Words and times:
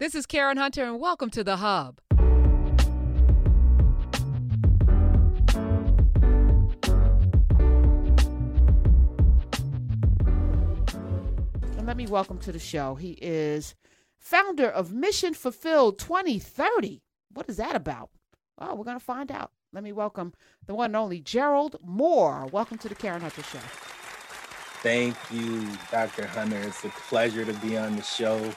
This 0.00 0.16
is 0.16 0.26
Karen 0.26 0.56
Hunter, 0.56 0.82
and 0.82 0.98
welcome 0.98 1.30
to 1.30 1.44
The 1.44 1.58
Hub. 1.58 2.00
And 11.62 11.86
let 11.86 11.96
me 11.96 12.08
welcome 12.08 12.38
to 12.38 12.50
the 12.50 12.58
show. 12.58 12.96
He 12.96 13.12
is 13.22 13.76
founder 14.18 14.68
of 14.68 14.92
Mission 14.92 15.32
Fulfilled 15.32 16.00
2030. 16.00 17.00
What 17.32 17.48
is 17.48 17.58
that 17.58 17.76
about? 17.76 18.10
Oh, 18.58 18.74
we're 18.74 18.82
going 18.82 18.98
to 18.98 19.04
find 19.04 19.30
out. 19.30 19.52
Let 19.72 19.84
me 19.84 19.92
welcome 19.92 20.32
the 20.66 20.74
one 20.74 20.86
and 20.86 20.96
only 20.96 21.20
Gerald 21.20 21.76
Moore. 21.84 22.48
Welcome 22.50 22.78
to 22.78 22.88
the 22.88 22.96
Karen 22.96 23.20
Hunter 23.20 23.44
Show. 23.44 23.60
Thank 24.82 25.14
you, 25.30 25.68
Dr. 25.92 26.26
Hunter. 26.26 26.58
It's 26.58 26.82
a 26.82 26.88
pleasure 26.88 27.44
to 27.44 27.52
be 27.54 27.78
on 27.78 27.94
the 27.94 28.02
show. 28.02 28.52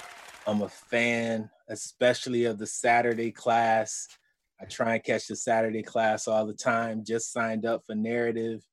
I'm 0.47 0.61
a 0.61 0.69
fan, 0.69 1.49
especially 1.67 2.45
of 2.45 2.57
the 2.57 2.65
Saturday 2.65 3.31
class. 3.31 4.07
I 4.61 4.65
try 4.65 4.95
and 4.95 5.03
catch 5.03 5.27
the 5.27 5.35
Saturday 5.35 5.83
class 5.83 6.27
all 6.27 6.45
the 6.45 6.53
time. 6.53 7.03
Just 7.05 7.33
signed 7.33 7.65
up 7.65 7.83
for 7.85 7.95
narrative. 7.95 8.65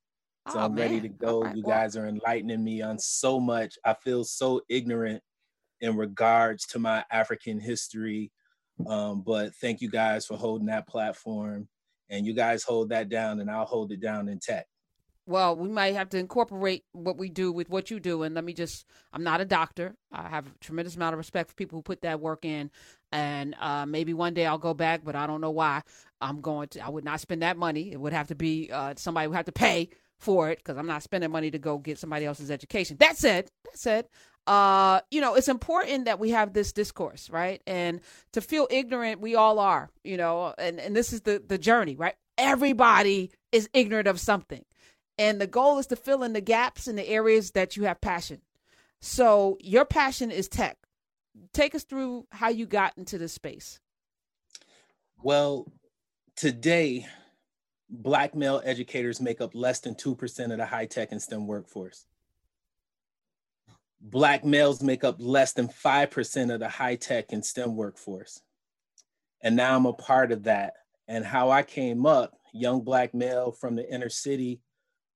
So 0.51 0.61
oh, 0.61 0.63
I'm 0.63 0.75
man. 0.75 0.85
ready 0.85 1.01
to 1.01 1.09
go. 1.09 1.43
Right, 1.43 1.57
you 1.57 1.63
well. 1.65 1.77
guys 1.77 1.97
are 1.97 2.07
enlightening 2.07 2.63
me 2.63 2.81
on 2.81 2.99
so 2.99 3.41
much. 3.41 3.75
I 3.85 3.95
feel 3.95 4.23
so 4.23 4.61
ignorant 4.69 5.21
in 5.81 5.97
regards 5.97 6.65
to 6.67 6.79
my 6.79 7.05
African 7.11 7.59
history. 7.59 8.31
Um, 8.87 9.23
but 9.23 9.55
thank 9.57 9.81
you 9.81 9.91
guys 9.91 10.27
for 10.27 10.37
holding 10.37 10.67
that 10.69 10.87
platform 10.87 11.69
and 12.09 12.25
you 12.25 12.35
guys 12.35 12.63
hold 12.63 12.91
that 12.91 13.09
down 13.09 13.41
and 13.41 13.51
I'll 13.51 13.65
hold 13.65 13.91
it 13.91 14.01
down 14.01 14.29
in 14.29 14.39
tech. 14.39 14.67
Well, 15.27 15.57
we 15.57 15.71
might 15.71 15.95
have 15.95 16.11
to 16.11 16.19
incorporate 16.19 16.85
what 16.93 17.17
we 17.17 17.31
do 17.31 17.51
with 17.51 17.71
what 17.71 17.91
you 17.91 17.99
do. 17.99 18.25
And 18.25 18.35
let 18.35 18.45
me 18.45 18.53
just, 18.53 18.85
I'm 19.13 19.25
not 19.25 19.41
a 19.41 19.47
doctor. 19.47 19.95
I 20.13 20.29
have 20.29 20.47
a 20.47 20.51
tremendous 20.61 20.97
amount 20.97 21.15
of 21.15 21.19
respect 21.19 21.49
for 21.49 21.55
people 21.57 21.79
who 21.79 21.83
put 21.83 22.03
that 22.03 22.21
work 22.21 22.45
in. 22.45 22.71
And 23.11 23.55
uh, 23.59 23.87
maybe 23.87 24.13
one 24.13 24.35
day 24.35 24.45
I'll 24.45 24.59
go 24.59 24.75
back, 24.75 25.01
but 25.03 25.17
I 25.17 25.27
don't 25.27 25.41
know 25.41 25.51
why. 25.51 25.83
I'm 26.21 26.41
going 26.43 26.69
to, 26.69 26.81
I 26.81 26.91
would 26.91 27.05
not 27.05 27.21
spend 27.21 27.43
that 27.43 27.57
money. 27.57 27.91
It 27.93 28.01
would 28.01 28.13
have 28.13 28.29
to 28.29 28.35
be 28.35 28.71
uh, 28.71 28.95
somebody 28.97 29.29
would 29.29 29.37
have 29.37 29.47
to 29.47 29.53
pay 29.53 29.89
for 30.19 30.51
it 30.51 30.59
because 30.59 30.77
I'm 30.77 30.87
not 30.87 31.03
spending 31.03 31.31
money 31.31 31.51
to 31.51 31.59
go 31.59 31.79
get 31.79 31.99
somebody 31.99 32.27
else's 32.27 32.51
education. 32.51 32.97
That 32.99 33.17
said, 33.17 33.51
that 33.65 33.79
said, 33.79 34.07
uh, 34.47 35.01
you 35.11 35.21
know, 35.21 35.35
it's 35.35 35.49
important 35.49 36.05
that 36.05 36.19
we 36.19 36.31
have 36.31 36.53
this 36.53 36.73
discourse, 36.73 37.31
right? 37.31 37.63
And 37.67 38.01
to 38.33 38.41
feel 38.41 38.67
ignorant, 38.71 39.21
we 39.21 39.37
all 39.37 39.59
are, 39.59 39.91
you 40.03 40.19
know, 40.19 40.55
and, 40.59 40.79
and 40.79 40.95
this 40.95 41.13
is 41.13 41.23
the, 41.23 41.43
the 41.47 41.57
journey, 41.57 41.97
right? 41.97 42.15
Everybody 42.37 43.31
is 43.53 43.69
ignorant 43.73 44.07
of 44.07 44.21
something. 44.21 44.65
And 45.19 45.41
the 45.41 45.47
goal 45.47 45.79
is 45.79 45.87
to 45.89 45.97
fill 45.97 46.23
in 46.23 46.33
the 46.33 46.41
gaps 46.41 46.89
in 46.89 46.97
the 46.97 47.09
areas 47.09 47.53
that 47.53 47.77
you 47.77 47.85
have 47.85 48.01
passion. 48.01 48.41
So 49.01 49.59
your 49.61 49.85
passion 49.85 50.31
is 50.31 50.49
tech. 50.49 50.79
Take 51.53 51.75
us 51.75 51.85
through 51.85 52.27
how 52.33 52.49
you 52.49 52.67
got 52.67 52.97
into 52.97 53.19
this 53.19 53.33
space. 53.33 53.81
Well, 55.23 55.71
today, 56.37 57.07
black 57.89 58.35
male 58.35 58.61
educators 58.65 59.21
make 59.21 59.41
up 59.41 59.55
less 59.55 59.81
than 59.81 59.95
2% 59.95 60.53
of 60.53 60.59
the 60.59 60.67
high 60.67 60.87
tech 60.87 61.13
and 61.13 61.23
STEM 61.23 61.47
workforce 61.47 62.07
black 64.05 64.45
males 64.45 64.83
make 64.83 65.03
up 65.03 65.17
less 65.19 65.55
than 65.55 65.67
5% 65.67 66.53
of 66.53 66.61
the 66.61 66.69
high 66.69 66.97
tech 66.97 67.33
and 67.33 67.45
STEM 67.45 67.75
workforce. 67.75 68.43
And 69.41 69.57
now 69.57 69.75
I'm 69.75 69.87
a 69.87 69.95
part 69.95 70.31
of 70.31 70.45
that. 70.45 70.75
And 71.09 71.25
how 71.25 71.51
I 71.51 71.63
came 71.63 72.07
up, 72.07 72.35
young 72.53 72.83
black 72.83 73.15
male 73.15 73.51
from 73.51 73.77
the 73.77 73.93
inner 73.93 74.11
city, 74.11 74.61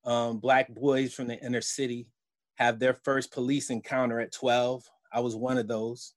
um, 0.04 0.38
black 0.38 0.68
boys 0.74 1.14
from 1.14 1.26
the 1.26 1.38
inner 1.44 1.60
city 1.60 2.08
have 2.56 2.78
their 2.78 2.94
first 2.94 3.32
police 3.32 3.70
encounter 3.70 4.20
at 4.20 4.32
12. 4.32 4.84
I 5.12 5.20
was 5.20 5.36
one 5.36 5.58
of 5.58 5.68
those. 5.68 6.14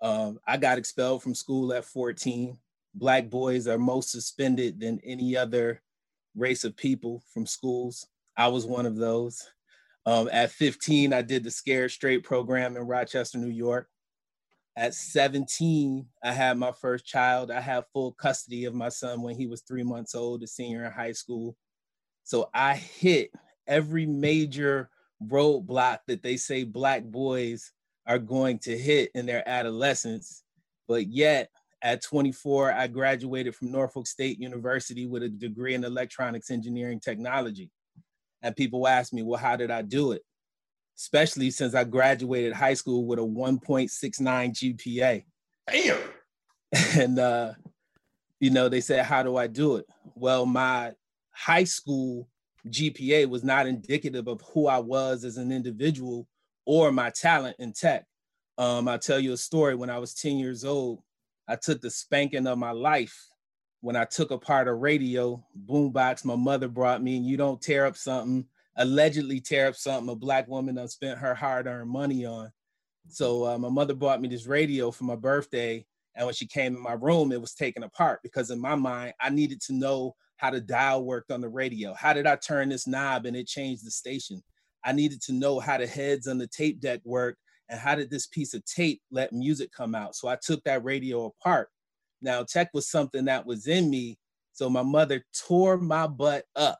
Um, 0.00 0.40
I 0.46 0.56
got 0.56 0.78
expelled 0.78 1.22
from 1.22 1.34
school 1.34 1.72
at 1.72 1.84
14. 1.84 2.58
Black 2.94 3.30
boys 3.30 3.68
are 3.68 3.78
most 3.78 4.10
suspended 4.10 4.80
than 4.80 5.00
any 5.04 5.36
other 5.36 5.80
race 6.34 6.64
of 6.64 6.76
people 6.76 7.22
from 7.32 7.46
schools. 7.46 8.06
I 8.36 8.48
was 8.48 8.66
one 8.66 8.86
of 8.86 8.96
those. 8.96 9.48
Um, 10.04 10.28
at 10.32 10.50
15, 10.50 11.12
I 11.12 11.22
did 11.22 11.44
the 11.44 11.50
Scared 11.50 11.92
Straight 11.92 12.24
program 12.24 12.76
in 12.76 12.82
Rochester, 12.82 13.38
New 13.38 13.48
York. 13.48 13.88
At 14.76 14.94
17, 14.94 16.06
I 16.24 16.32
had 16.32 16.56
my 16.56 16.72
first 16.72 17.04
child. 17.04 17.50
I 17.50 17.60
had 17.60 17.84
full 17.92 18.12
custody 18.12 18.64
of 18.64 18.74
my 18.74 18.88
son 18.88 19.22
when 19.22 19.36
he 19.36 19.46
was 19.46 19.60
three 19.60 19.84
months 19.84 20.14
old, 20.14 20.42
a 20.42 20.46
senior 20.46 20.84
in 20.86 20.92
high 20.92 21.12
school. 21.12 21.56
So 22.24 22.48
I 22.54 22.74
hit 22.74 23.30
every 23.66 24.06
major 24.06 24.90
roadblock 25.26 25.98
that 26.08 26.22
they 26.22 26.36
say 26.36 26.64
Black 26.64 27.04
boys 27.04 27.72
are 28.06 28.18
going 28.18 28.58
to 28.60 28.76
hit 28.76 29.10
in 29.14 29.26
their 29.26 29.48
adolescence. 29.48 30.42
But 30.88 31.06
yet, 31.06 31.50
at 31.82 32.02
24, 32.02 32.72
I 32.72 32.86
graduated 32.86 33.54
from 33.54 33.72
Norfolk 33.72 34.06
State 34.06 34.38
University 34.40 35.06
with 35.06 35.22
a 35.24 35.28
degree 35.28 35.74
in 35.74 35.84
electronics 35.84 36.50
engineering 36.50 37.00
technology. 37.00 37.70
And 38.40 38.56
people 38.56 38.86
ask 38.86 39.12
me, 39.12 39.22
well, 39.22 39.38
how 39.38 39.56
did 39.56 39.70
I 39.70 39.82
do 39.82 40.12
it? 40.12 40.22
Especially 40.96 41.50
since 41.50 41.74
I 41.74 41.84
graduated 41.84 42.52
high 42.52 42.74
school 42.74 43.06
with 43.06 43.18
a 43.18 43.22
1.69 43.22 44.76
GPA. 44.78 45.24
Damn. 45.70 45.98
And, 46.98 47.18
uh, 47.18 47.52
you 48.40 48.48
know, 48.48 48.70
they 48.70 48.80
said, 48.80 49.04
how 49.04 49.22
do 49.22 49.36
I 49.36 49.46
do 49.46 49.76
it? 49.76 49.84
Well, 50.14 50.46
my 50.46 50.92
high 51.32 51.64
school 51.64 52.28
GPA 52.68 53.28
was 53.28 53.42
not 53.42 53.66
indicative 53.66 54.28
of 54.28 54.40
who 54.52 54.66
I 54.66 54.78
was 54.78 55.24
as 55.24 55.36
an 55.36 55.50
individual 55.50 56.26
or 56.64 56.92
my 56.92 57.10
talent 57.10 57.56
in 57.58 57.72
tech. 57.72 58.06
Um, 58.58 58.86
I'll 58.86 58.98
tell 58.98 59.18
you 59.18 59.32
a 59.32 59.36
story. 59.36 59.74
When 59.74 59.90
I 59.90 59.98
was 59.98 60.14
10 60.14 60.38
years 60.38 60.64
old, 60.64 61.02
I 61.48 61.56
took 61.56 61.80
the 61.80 61.90
spanking 61.90 62.46
of 62.46 62.58
my 62.58 62.70
life 62.70 63.16
when 63.80 63.96
I 63.96 64.04
took 64.04 64.30
apart 64.30 64.68
a 64.68 64.74
radio 64.74 65.44
boombox 65.66 66.24
my 66.24 66.36
mother 66.36 66.68
brought 66.68 67.02
me, 67.02 67.16
and 67.16 67.26
you 67.26 67.36
don't 67.36 67.60
tear 67.60 67.84
up 67.84 67.96
something, 67.96 68.46
allegedly 68.76 69.40
tear 69.40 69.66
up 69.66 69.74
something 69.74 70.08
a 70.08 70.14
black 70.14 70.46
woman 70.48 70.76
done 70.76 70.88
spent 70.88 71.18
her 71.18 71.34
hard-earned 71.34 71.90
money 71.90 72.24
on. 72.24 72.52
So 73.08 73.44
uh, 73.44 73.58
my 73.58 73.68
mother 73.68 73.94
bought 73.94 74.20
me 74.20 74.28
this 74.28 74.46
radio 74.46 74.92
for 74.92 75.02
my 75.02 75.16
birthday, 75.16 75.84
and 76.14 76.26
when 76.26 76.34
she 76.34 76.46
came 76.46 76.76
in 76.76 76.82
my 76.82 76.92
room, 76.92 77.32
it 77.32 77.40
was 77.40 77.54
taken 77.54 77.82
apart 77.82 78.20
because 78.22 78.50
in 78.50 78.60
my 78.60 78.76
mind, 78.76 79.14
I 79.20 79.30
needed 79.30 79.60
to 79.62 79.72
know 79.72 80.14
how 80.42 80.50
the 80.50 80.60
dial 80.60 81.04
worked 81.04 81.30
on 81.30 81.40
the 81.40 81.48
radio. 81.48 81.94
How 81.94 82.12
did 82.12 82.26
I 82.26 82.36
turn 82.36 82.68
this 82.68 82.86
knob 82.86 83.24
and 83.24 83.36
it 83.36 83.46
changed 83.46 83.86
the 83.86 83.90
station? 83.90 84.42
I 84.84 84.92
needed 84.92 85.22
to 85.22 85.32
know 85.32 85.60
how 85.60 85.78
the 85.78 85.86
heads 85.86 86.26
on 86.26 86.36
the 86.36 86.48
tape 86.48 86.80
deck 86.80 87.00
worked 87.04 87.38
and 87.68 87.80
how 87.80 87.94
did 87.94 88.10
this 88.10 88.26
piece 88.26 88.52
of 88.52 88.64
tape 88.64 89.00
let 89.10 89.32
music 89.32 89.70
come 89.72 89.94
out. 89.94 90.16
So 90.16 90.28
I 90.28 90.36
took 90.42 90.62
that 90.64 90.84
radio 90.84 91.26
apart 91.26 91.68
now, 92.22 92.44
tech 92.44 92.70
was 92.72 92.88
something 92.88 93.24
that 93.26 93.44
was 93.44 93.66
in 93.66 93.90
me. 93.90 94.16
So 94.52 94.70
my 94.70 94.82
mother 94.82 95.24
tore 95.46 95.76
my 95.76 96.06
butt 96.06 96.44
up. 96.54 96.78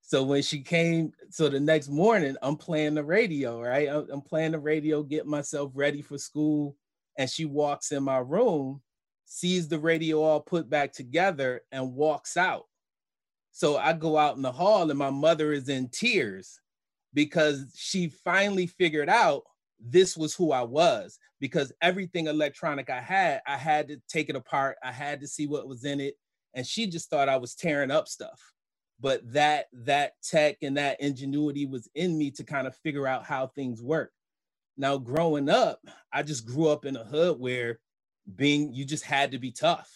So 0.00 0.24
when 0.24 0.42
she 0.42 0.60
came, 0.60 1.12
so 1.28 1.48
the 1.48 1.60
next 1.60 1.88
morning, 1.88 2.36
I'm 2.42 2.56
playing 2.56 2.94
the 2.94 3.04
radio, 3.04 3.60
right? 3.60 3.88
I'm 3.88 4.22
playing 4.22 4.52
the 4.52 4.58
radio, 4.58 5.02
getting 5.02 5.30
myself 5.30 5.70
ready 5.74 6.02
for 6.02 6.18
school. 6.18 6.74
And 7.18 7.30
she 7.30 7.44
walks 7.44 7.92
in 7.92 8.02
my 8.02 8.18
room, 8.18 8.80
sees 9.32 9.68
the 9.68 9.78
radio 9.78 10.20
all 10.20 10.40
put 10.40 10.68
back 10.68 10.92
together, 10.92 11.60
and 11.70 11.94
walks 11.94 12.36
out. 12.36 12.66
So 13.52 13.76
I 13.76 13.92
go 13.92 14.18
out 14.18 14.34
in 14.34 14.42
the 14.42 14.50
hall, 14.50 14.90
and 14.90 14.98
my 14.98 15.10
mother 15.10 15.52
is 15.52 15.68
in 15.68 15.88
tears 15.88 16.60
because 17.14 17.72
she 17.76 18.08
finally 18.08 18.66
figured 18.66 19.08
out 19.08 19.44
this 19.78 20.16
was 20.16 20.34
who 20.34 20.50
I 20.50 20.62
was 20.62 21.16
because 21.38 21.72
everything 21.80 22.26
electronic 22.26 22.90
I 22.90 23.00
had, 23.00 23.40
I 23.46 23.56
had 23.56 23.86
to 23.88 24.02
take 24.08 24.30
it 24.30 24.36
apart. 24.36 24.78
I 24.82 24.90
had 24.90 25.20
to 25.20 25.28
see 25.28 25.46
what 25.46 25.68
was 25.68 25.84
in 25.84 26.00
it. 26.00 26.16
And 26.54 26.66
she 26.66 26.88
just 26.88 27.08
thought 27.08 27.28
I 27.28 27.36
was 27.36 27.54
tearing 27.54 27.92
up 27.92 28.08
stuff. 28.08 28.40
But 28.98 29.20
that 29.32 29.66
that 29.72 30.14
tech 30.24 30.56
and 30.62 30.76
that 30.76 31.00
ingenuity 31.00 31.66
was 31.66 31.88
in 31.94 32.18
me 32.18 32.32
to 32.32 32.42
kind 32.42 32.66
of 32.66 32.76
figure 32.78 33.06
out 33.06 33.24
how 33.24 33.46
things 33.46 33.80
work. 33.80 34.12
Now, 34.76 34.98
growing 34.98 35.48
up, 35.48 35.80
I 36.12 36.24
just 36.24 36.46
grew 36.46 36.66
up 36.66 36.84
in 36.84 36.96
a 36.96 37.04
hood 37.04 37.38
where 37.38 37.78
being 38.36 38.72
you 38.72 38.84
just 38.84 39.04
had 39.04 39.32
to 39.32 39.38
be 39.38 39.50
tough. 39.50 39.90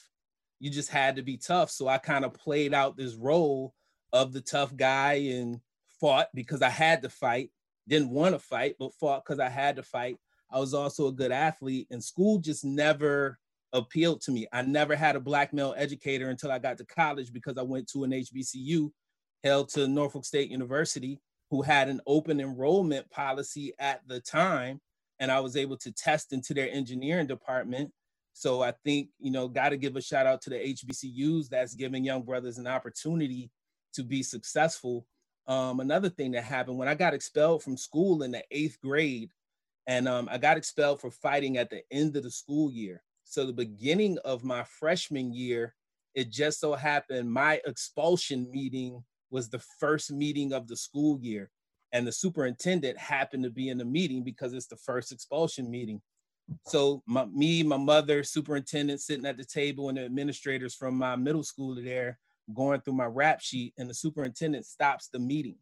You 0.61 0.71
just 0.71 0.91
had 0.91 1.17
to 1.17 1.23
be 1.23 1.37
tough. 1.37 1.71
So 1.71 1.89
I 1.89 1.99
kind 1.99 2.25
of 2.25 2.35
played 2.35 2.73
out 2.75 2.97
this 2.97 3.15
role 3.15 3.75
of 4.13 4.33
the 4.33 4.41
tough 4.41 4.75
guy 4.77 5.15
and 5.15 5.61
fought 6.01 6.29
because 6.35 6.63
I 6.63 6.71
had 6.71 7.03
to 7.03 7.09
fight 7.09 7.51
didn't 7.89 8.11
want 8.11 8.35
to 8.35 8.39
fight, 8.39 8.77
but 8.79 8.95
fought 8.95 9.25
because 9.25 9.41
I 9.41 9.49
had 9.49 9.77
to 9.77 9.83
fight. 9.83 10.17
I 10.51 10.59
was 10.59 10.75
also 10.75 11.09
a 11.09 11.13
good 11.13 11.33
athlete, 11.33 11.89
and 11.91 12.03
school 12.03 12.39
just 12.39 12.65
never 12.65 13.39
appealed 13.73 14.21
to 14.23 14.33
me. 14.33 14.47
I 14.53 14.63
never 14.63 14.95
had 14.95 15.17
a 15.17 15.21
black 15.21 15.53
male 15.53 15.75
educator 15.77 16.31
until 16.31 16.53
I 16.53 16.59
got 16.59 16.79
to 16.79 16.87
college 16.87 17.33
because 17.33 17.59
I 17.59 17.63
went 17.63 17.89
to 17.89 18.05
an 18.05 18.13
HBCU 18.13 18.91
held 19.43 19.69
to 19.71 19.89
Norfolk 19.89 20.25
State 20.25 20.51
University, 20.51 21.21
who 21.51 21.63
had 21.63 21.89
an 21.89 22.01
open 22.07 22.41
enrollment 22.41 23.11
policy 23.11 23.75
at 23.79 24.01
the 24.07 24.21
time. 24.21 24.81
And 25.19 25.31
I 25.31 25.41
was 25.41 25.57
able 25.57 25.77
to 25.79 25.93
test 25.93 26.33
into 26.33 26.55
their 26.55 26.71
engineering 26.71 27.27
department. 27.27 27.93
So 28.35 28.63
I 28.63 28.73
think, 28.85 29.09
you 29.19 29.31
know, 29.31 29.49
got 29.49 29.71
to 29.71 29.77
give 29.77 29.97
a 29.97 30.03
shout 30.03 30.27
out 30.27 30.43
to 30.43 30.51
the 30.51 30.57
HBCUs 30.57 31.49
that's 31.49 31.75
giving 31.75 32.05
young 32.05 32.23
brothers 32.23 32.59
an 32.59 32.67
opportunity 32.67 33.51
to 33.95 34.03
be 34.03 34.23
successful 34.23 35.07
um, 35.47 35.81
another 35.81 36.09
thing 36.09 36.33
that 36.33 36.45
happened 36.45 36.79
when 36.79 36.89
I 36.89 36.95
got 36.95 37.15
expelled 37.15 37.63
from 37.63 37.77
school 37.77 38.23
in 38.23 38.31
the 38.31 38.43
eighth 38.51 38.79
grade, 38.81 39.31
And 39.87 40.09
um, 40.09 40.29
I 40.31 40.39
got 40.39 40.57
expelled 40.57 41.01
for 41.01 41.11
fighting 41.11 41.59
at 41.59 41.69
the 41.69 41.83
end 41.91 42.17
of 42.17 42.23
the 42.23 42.31
school 42.31 42.71
year. 42.71 43.03
So 43.25 43.45
the 43.45 43.53
beginning 43.53 44.19
of 44.25 44.45
my 44.45 44.65
freshman 44.65 45.33
year, 45.35 45.75
it 46.15 46.31
just 46.31 46.61
so 46.61 46.75
happened 46.75 47.31
my 47.31 47.61
expulsion 47.67 48.51
meeting 48.51 49.05
was 49.31 49.51
the 49.51 49.63
first 49.81 50.11
meeting 50.11 50.53
of 50.53 50.69
the 50.69 50.77
school 50.77 51.19
year. 51.21 51.51
And 51.93 52.07
the 52.07 52.13
superintendent 52.13 52.99
happened 52.99 53.45
to 53.45 53.51
be 53.51 53.69
in 53.69 53.79
the 53.79 53.85
meeting 53.85 54.25
because 54.25 54.55
it's 54.55 54.67
the 54.67 54.77
first 54.77 55.13
expulsion 55.13 55.71
meeting. 55.71 56.01
So 56.67 57.03
my, 57.07 57.25
me, 57.27 57.63
my 57.63 57.77
mother, 57.77 58.23
superintendent 58.23 59.01
sitting 59.01 59.27
at 59.27 59.37
the 59.37 59.45
table, 59.45 59.89
and 59.89 59.99
the 59.99 60.05
administrators 60.05 60.75
from 60.75 60.97
my 60.97 61.17
middle 61.17 61.43
school 61.43 61.79
are 61.79 61.83
there 61.83 62.19
going 62.53 62.81
through 62.81 62.95
my 62.95 63.07
rap 63.07 63.41
sheet, 63.41 63.75
and 63.79 63.89
the 63.89 63.95
superintendent 63.95 64.67
stops 64.67 65.09
the 65.09 65.19
meeting. 65.19 65.57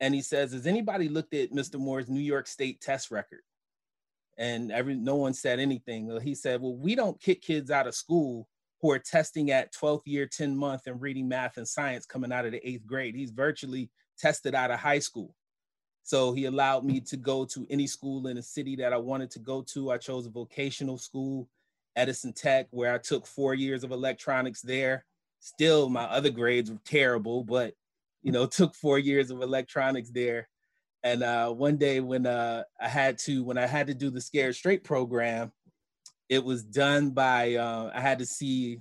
And 0.00 0.14
he 0.14 0.22
says, 0.22 0.52
Has 0.52 0.66
anybody 0.66 1.08
looked 1.08 1.34
at 1.34 1.52
Mr. 1.52 1.78
Moore's 1.78 2.08
New 2.08 2.20
York 2.20 2.46
State 2.46 2.80
test 2.80 3.10
record? 3.10 3.40
And 4.36 4.70
every 4.70 4.94
no 4.94 5.16
one 5.16 5.34
said 5.34 5.58
anything. 5.58 6.16
He 6.22 6.34
said, 6.34 6.60
Well, 6.60 6.76
we 6.76 6.94
don't 6.94 7.20
kick 7.20 7.42
kids 7.42 7.70
out 7.70 7.86
of 7.86 7.94
school 7.94 8.48
who 8.80 8.90
are 8.92 8.98
testing 8.98 9.50
at 9.50 9.74
12th 9.74 10.02
year, 10.04 10.26
10 10.26 10.56
month, 10.56 10.82
and 10.86 11.00
reading 11.00 11.26
math 11.26 11.56
and 11.56 11.66
science 11.66 12.06
coming 12.06 12.32
out 12.32 12.46
of 12.46 12.52
the 12.52 12.68
eighth 12.68 12.86
grade. 12.86 13.16
He's 13.16 13.32
virtually 13.32 13.90
tested 14.18 14.54
out 14.54 14.70
of 14.70 14.78
high 14.78 15.00
school. 15.00 15.34
So 16.08 16.32
he 16.32 16.46
allowed 16.46 16.86
me 16.86 17.00
to 17.00 17.18
go 17.18 17.44
to 17.44 17.66
any 17.68 17.86
school 17.86 18.28
in 18.28 18.38
a 18.38 18.42
city 18.42 18.76
that 18.76 18.94
I 18.94 18.96
wanted 18.96 19.30
to 19.32 19.40
go 19.40 19.60
to. 19.74 19.90
I 19.90 19.98
chose 19.98 20.24
a 20.24 20.30
vocational 20.30 20.96
school, 20.96 21.50
Edison 21.96 22.32
Tech, 22.32 22.66
where 22.70 22.94
I 22.94 22.96
took 22.96 23.26
four 23.26 23.52
years 23.52 23.84
of 23.84 23.90
electronics 23.90 24.62
there. 24.62 25.04
Still, 25.40 25.90
my 25.90 26.04
other 26.04 26.30
grades 26.30 26.70
were 26.70 26.80
terrible, 26.86 27.44
but 27.44 27.74
you 28.22 28.32
know, 28.32 28.46
took 28.46 28.74
four 28.74 28.98
years 28.98 29.30
of 29.30 29.42
electronics 29.42 30.08
there. 30.08 30.48
And 31.02 31.22
uh, 31.22 31.50
one 31.50 31.76
day 31.76 32.00
when 32.00 32.24
uh, 32.24 32.62
I 32.80 32.88
had 32.88 33.18
to, 33.26 33.44
when 33.44 33.58
I 33.58 33.66
had 33.66 33.88
to 33.88 33.94
do 33.94 34.08
the 34.08 34.22
Scared 34.22 34.54
Straight 34.54 34.84
program, 34.84 35.52
it 36.30 36.42
was 36.42 36.64
done 36.64 37.10
by 37.10 37.56
uh, 37.56 37.90
I 37.94 38.00
had 38.00 38.20
to 38.20 38.26
see, 38.26 38.78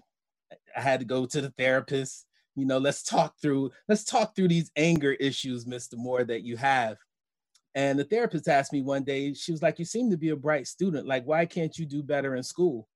I 0.78 0.80
had 0.80 1.02
to 1.02 1.06
go 1.06 1.26
to 1.26 1.42
the 1.42 1.52
therapist. 1.58 2.26
You 2.56 2.64
know, 2.66 2.78
let's 2.78 3.04
talk 3.04 3.36
through, 3.42 3.72
let's 3.90 4.06
talk 4.06 4.34
through 4.34 4.48
these 4.48 4.72
anger 4.78 5.12
issues, 5.12 5.66
Mr. 5.66 5.98
Moore, 5.98 6.24
that 6.24 6.44
you 6.44 6.56
have. 6.56 6.96
And 7.78 8.00
the 8.00 8.06
therapist 8.06 8.48
asked 8.48 8.74
me 8.74 8.82
one 8.82 9.04
day, 9.04 9.36
she 9.36 9.52
was 9.52 9.62
like, 9.62 9.78
You 9.78 9.86
seem 9.86 10.10
to 10.10 10.18
be 10.18 10.30
a 10.30 10.36
bright 10.36 10.66
student. 10.66 11.06
Like, 11.06 11.26
why 11.26 11.46
can't 11.46 11.78
you 11.78 11.86
do 11.86 12.02
better 12.02 12.36
in 12.36 12.42
school? 12.42 12.90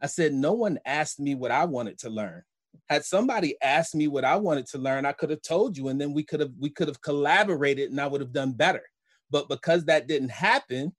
I 0.00 0.06
said, 0.06 0.32
No 0.32 0.52
one 0.52 0.78
asked 0.86 1.18
me 1.18 1.34
what 1.34 1.50
I 1.50 1.64
wanted 1.64 1.98
to 1.98 2.10
learn. 2.10 2.44
Had 2.88 3.04
somebody 3.04 3.56
asked 3.60 3.96
me 3.96 4.06
what 4.06 4.24
I 4.24 4.36
wanted 4.36 4.66
to 4.68 4.78
learn, 4.78 5.04
I 5.04 5.10
could 5.10 5.30
have 5.30 5.42
told 5.42 5.76
you, 5.76 5.88
and 5.88 6.00
then 6.00 6.14
we 6.14 6.22
could 6.22 6.38
have 6.38 6.52
we 6.60 6.70
could 6.70 6.86
have 6.86 7.02
collaborated 7.02 7.90
and 7.90 8.00
I 8.00 8.06
would 8.06 8.20
have 8.20 8.32
done 8.32 8.52
better. 8.52 8.84
But 9.32 9.48
because 9.48 9.84
that 9.86 10.06
didn't 10.06 10.30
happen, 10.30 10.94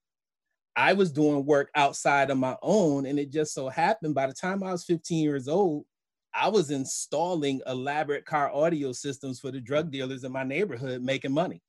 I 0.75 0.91
was 0.91 1.09
doing 1.09 1.45
work 1.45 1.69
outside 1.73 2.31
of 2.31 2.37
my 2.37 2.57
own. 2.61 3.05
And 3.05 3.17
it 3.17 3.31
just 3.31 3.53
so 3.53 3.69
happened 3.69 4.13
by 4.13 4.27
the 4.27 4.33
time 4.33 4.61
I 4.61 4.73
was 4.73 4.83
15 4.83 5.23
years 5.23 5.47
old, 5.47 5.85
I 6.33 6.49
was 6.49 6.69
installing 6.69 7.61
elaborate 7.65 8.25
car 8.25 8.53
audio 8.53 8.91
systems 8.91 9.39
for 9.39 9.51
the 9.51 9.61
drug 9.61 9.89
dealers 9.89 10.25
in 10.25 10.33
my 10.33 10.43
neighborhood 10.43 11.01
making 11.01 11.31
money. 11.31 11.61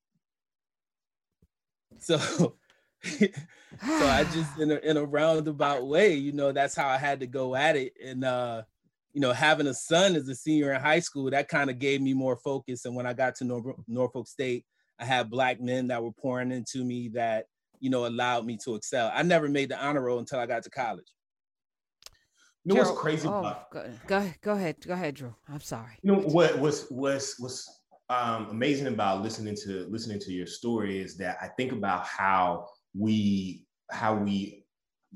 So, 2.03 2.19
so 3.03 3.29
I 3.81 4.25
just 4.33 4.59
in 4.59 4.73
a, 4.73 4.77
in 4.77 4.97
a 4.97 5.05
roundabout 5.05 5.87
way, 5.87 6.15
you 6.15 6.33
know, 6.33 6.53
that's 6.53 6.75
how 6.75 6.89
I 6.89 6.99
had 6.99 7.21
to 7.21 7.27
go 7.27 7.55
at 7.55 7.77
it. 7.77 7.93
And 8.05 8.25
uh, 8.25 8.63
you 9.13 9.21
know, 9.21 9.33
having 9.33 9.67
a 9.67 9.75
son 9.75 10.17
as 10.17 10.29
a 10.29 10.35
senior 10.35 10.73
in 10.73 10.81
high 10.81 11.01
school, 11.01 11.31
that 11.31 11.49
kind 11.49 11.71
of 11.71 11.79
gave 11.79 12.01
me 12.01 12.15
more 12.15 12.37
focus. 12.37 12.85
And 12.85 12.97
when 12.97 13.07
I 13.07 13.13
got 13.13 13.37
to 13.37 13.45
Nor- 13.45 13.77
Norfolk 13.87 14.27
State, 14.27 14.65
I 14.99 15.05
had 15.05 15.31
black 15.31 15.61
men 15.61 15.89
that 15.89 16.03
were 16.03 16.13
pouring 16.13 16.51
into 16.51 16.85
me 16.85 17.09
that 17.15 17.47
you 17.81 17.91
know 17.91 18.07
allowed 18.07 18.47
me 18.47 18.59
to 18.65 18.75
excel. 18.75 19.11
I 19.15 19.23
never 19.23 19.49
made 19.49 19.69
the 19.69 19.79
honor 19.79 20.03
roll 20.03 20.19
until 20.19 20.39
I 20.39 20.47
got 20.47 20.63
to 20.65 20.71
college. 20.71 21.07
You 22.65 22.75
know 22.75 22.83
what's 22.83 22.99
crazy 22.99 23.27
oh, 23.27 23.41
about 23.41 23.71
go, 23.71 23.91
go, 24.07 24.31
go 24.41 24.53
ahead, 24.53 24.77
go 24.87 24.95
ahead, 24.95 25.15
Drew. 25.17 25.35
I'm 25.49 25.61
sorry. 25.61 25.99
You 26.03 26.13
know 26.13 26.21
what 26.21 26.59
was 26.59 26.87
was 26.91 27.37
was 27.41 27.69
um, 28.09 28.49
amazing 28.51 28.89
about 28.89 29.23
listening 29.23 29.57
to 29.65 29.87
listening 29.89 30.21
to 30.21 30.33
your 30.33 30.47
story 30.47 31.01
is 31.01 31.17
that 31.19 31.39
I 31.41 31.49
think 31.49 31.73
about 31.73 32.07
how 32.07 32.67
we 32.95 33.65
how 33.91 34.15
we 34.15 34.65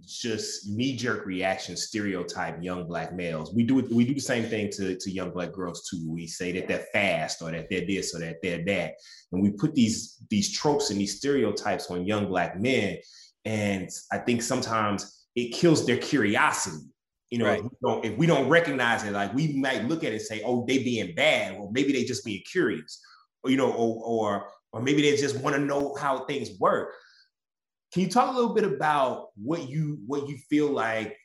just 0.04 0.68
knee-jerk 0.68 1.24
reaction 1.24 1.74
stereotype 1.76 2.62
young 2.62 2.86
black 2.86 3.14
males. 3.14 3.54
We 3.54 3.62
do 3.62 3.76
we 3.76 4.04
do 4.04 4.14
the 4.14 4.20
same 4.20 4.44
thing 4.44 4.70
to, 4.72 4.96
to 4.96 5.10
young 5.10 5.30
black 5.30 5.52
girls 5.52 5.88
too. 5.88 6.10
We 6.10 6.26
say 6.26 6.52
that 6.52 6.68
they're 6.68 6.86
fast 6.92 7.42
or 7.42 7.50
that 7.50 7.68
they're 7.70 7.86
this 7.86 8.14
or 8.14 8.20
that 8.20 8.36
they're 8.42 8.64
that. 8.64 8.94
And 9.32 9.42
we 9.42 9.50
put 9.50 9.74
these 9.74 10.22
these 10.28 10.52
tropes 10.52 10.90
and 10.90 11.00
these 11.00 11.16
stereotypes 11.16 11.90
on 11.90 12.06
young 12.06 12.28
black 12.28 12.60
men. 12.60 12.98
And 13.44 13.88
I 14.12 14.18
think 14.18 14.42
sometimes 14.42 15.26
it 15.34 15.54
kills 15.54 15.86
their 15.86 15.98
curiosity 15.98 16.84
you 17.30 17.38
know, 17.38 17.46
right. 17.46 17.58
if, 17.58 17.64
we 17.64 17.70
don't, 17.82 18.04
if 18.04 18.16
we 18.16 18.26
don't 18.26 18.48
recognize 18.48 19.04
it, 19.04 19.12
like 19.12 19.34
we 19.34 19.56
might 19.56 19.84
look 19.84 20.04
at 20.04 20.12
it 20.12 20.16
and 20.16 20.22
say, 20.22 20.42
"Oh, 20.44 20.64
they 20.66 20.78
being 20.78 21.14
bad," 21.14 21.56
or 21.56 21.70
maybe 21.72 21.92
they 21.92 22.04
just 22.04 22.24
being 22.24 22.42
curious, 22.50 23.00
or 23.42 23.50
you 23.50 23.56
know, 23.56 23.72
or 23.72 24.02
or, 24.04 24.48
or 24.72 24.82
maybe 24.82 25.02
they 25.02 25.16
just 25.16 25.40
want 25.40 25.56
to 25.56 25.62
know 25.62 25.94
how 25.94 26.24
things 26.24 26.50
work. 26.60 26.92
Can 27.92 28.02
you 28.02 28.08
talk 28.08 28.32
a 28.32 28.38
little 28.38 28.54
bit 28.54 28.64
about 28.64 29.28
what 29.36 29.68
you 29.68 29.98
what 30.06 30.28
you 30.28 30.38
feel 30.48 30.70
like 30.70 31.16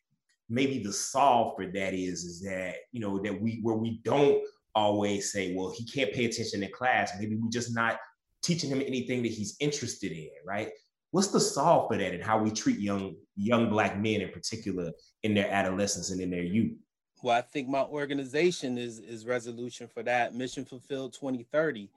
maybe 0.50 0.84
the 0.84 0.92
solve 0.92 1.54
for 1.56 1.66
that 1.66 1.94
is 1.94 2.26
is 2.26 2.42
that 2.42 2.76
you 2.92 3.00
know 3.00 3.20
that 3.20 3.42
we 3.42 3.60
where 3.62 3.76
we 3.76 4.02
don't 4.04 4.44
always 4.76 5.32
say, 5.32 5.54
well, 5.56 5.74
he 5.76 5.86
can't 5.86 6.14
pay 6.14 6.26
attention 6.26 6.64
in 6.64 6.72
class. 6.72 7.12
Maybe 7.20 7.36
we're 7.36 7.50
just 7.50 7.74
not 7.74 7.98
teaching 8.42 8.70
him 8.70 8.82
anything 8.82 9.22
that 9.24 9.32
he's 9.32 9.56
interested 9.60 10.12
in, 10.12 10.30
right? 10.46 10.70
What's 11.12 11.28
the 11.28 11.40
solve 11.40 11.90
for 11.90 11.98
that 11.98 12.14
and 12.14 12.24
how 12.24 12.42
we 12.42 12.52
treat 12.52 12.80
young 12.80 13.16
young 13.42 13.70
black 13.70 13.98
men 13.98 14.22
in 14.22 14.30
particular 14.30 14.92
in 15.24 15.34
their 15.34 15.50
adolescence 15.52 16.12
and 16.12 16.22
in 16.22 16.30
their 16.30 16.44
youth? 16.44 16.78
Well, 17.24 17.38
I 17.38 17.42
think 17.42 17.68
my 17.68 17.84
organization 17.84 18.78
is 18.78 19.00
is 19.00 19.26
resolution 19.26 19.88
for 19.88 20.04
that 20.04 20.34
mission 20.34 20.66
fulfilled 20.66 21.14
2030. 21.14 21.90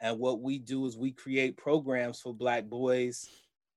And 0.00 0.18
what 0.18 0.40
we 0.40 0.58
do 0.58 0.86
is 0.86 0.96
we 0.96 1.10
create 1.10 1.56
programs 1.56 2.20
for 2.20 2.32
black 2.32 2.64
boys 2.66 3.28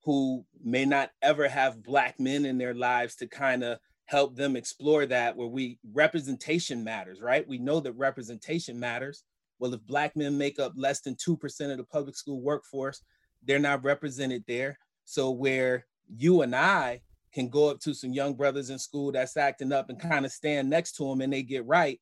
who 0.04 0.46
may 0.64 0.86
not 0.86 1.12
ever 1.22 1.48
have 1.48 1.84
black 1.84 2.20
men 2.20 2.46
in 2.46 2.58
their 2.58 2.76
lives 2.76 3.16
to 3.16 3.28
kind 3.28 3.64
of 3.64 3.80
help 4.06 4.36
them 4.36 4.56
explore 4.56 5.06
that 5.06 5.36
where 5.36 5.48
we 5.48 5.80
representation 5.94 6.84
matters, 6.84 7.22
right? 7.22 7.48
We 7.48 7.58
know 7.58 7.80
that 7.80 7.94
representation 7.94 8.80
matters. 8.80 9.24
Well, 9.58 9.74
if 9.74 9.82
black 9.86 10.16
men 10.16 10.38
make 10.38 10.60
up 10.60 10.74
less 10.76 11.02
than 11.02 11.16
2% 11.16 11.72
of 11.72 11.78
the 11.78 11.84
public 11.84 12.16
school 12.16 12.42
workforce, 12.42 13.04
they're 13.44 13.60
not 13.60 13.84
represented 13.84 14.44
there. 14.48 14.78
So 15.06 15.32
where 15.32 15.86
you 16.16 16.42
and 16.42 16.56
I 16.56 17.02
can 17.34 17.50
go 17.50 17.70
up 17.70 17.80
to 17.80 17.94
some 17.94 18.14
young 18.14 18.34
brothers 18.34 18.70
in 18.70 18.80
school 18.80 19.12
that's 19.12 19.38
acting 19.38 19.72
up 19.72 19.90
and 19.90 20.00
kind 20.00 20.26
of 20.26 20.32
stand 20.32 20.70
next 20.70 20.94
to 20.94 21.08
them 21.08 21.22
and 21.22 21.32
they 21.32 21.44
get 21.44 21.66
right, 21.66 22.00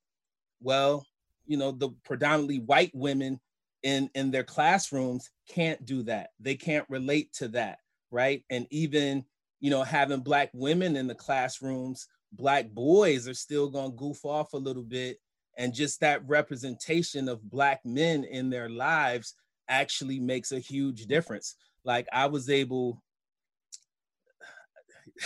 well, 0.62 1.06
you 1.46 1.58
know, 1.58 1.72
the 1.72 1.90
predominantly 2.04 2.60
white 2.60 2.92
women 2.94 3.40
in 3.84 4.10
in 4.14 4.32
their 4.32 4.44
classrooms 4.44 5.30
can't 5.48 5.86
do 5.86 6.04
that. 6.04 6.30
They 6.40 6.56
can't 6.56 6.86
relate 6.90 7.34
to 7.34 7.48
that, 7.50 7.80
right? 8.12 8.44
And 8.50 8.68
even, 8.70 9.26
you 9.60 9.70
know, 9.70 9.84
having 9.84 10.22
black 10.22 10.50
women 10.54 10.96
in 10.96 11.08
the 11.08 11.16
classrooms, 11.16 12.08
black 12.32 12.70
boys 12.70 13.28
are 13.28 13.34
still 13.34 13.70
going 13.70 13.92
to 13.92 13.98
goof 13.98 14.26
off 14.26 14.54
a 14.54 14.58
little 14.58 14.84
bit 14.84 15.20
and 15.58 15.74
just 15.74 16.00
that 16.00 16.28
representation 16.28 17.28
of 17.28 17.50
black 17.50 17.82
men 17.86 18.24
in 18.24 18.50
their 18.50 18.70
lives 18.70 19.34
actually 19.68 20.20
makes 20.20 20.52
a 20.52 20.60
huge 20.60 21.06
difference. 21.06 21.56
Like 21.84 22.08
I 22.14 22.28
was 22.28 22.50
able 22.50 23.02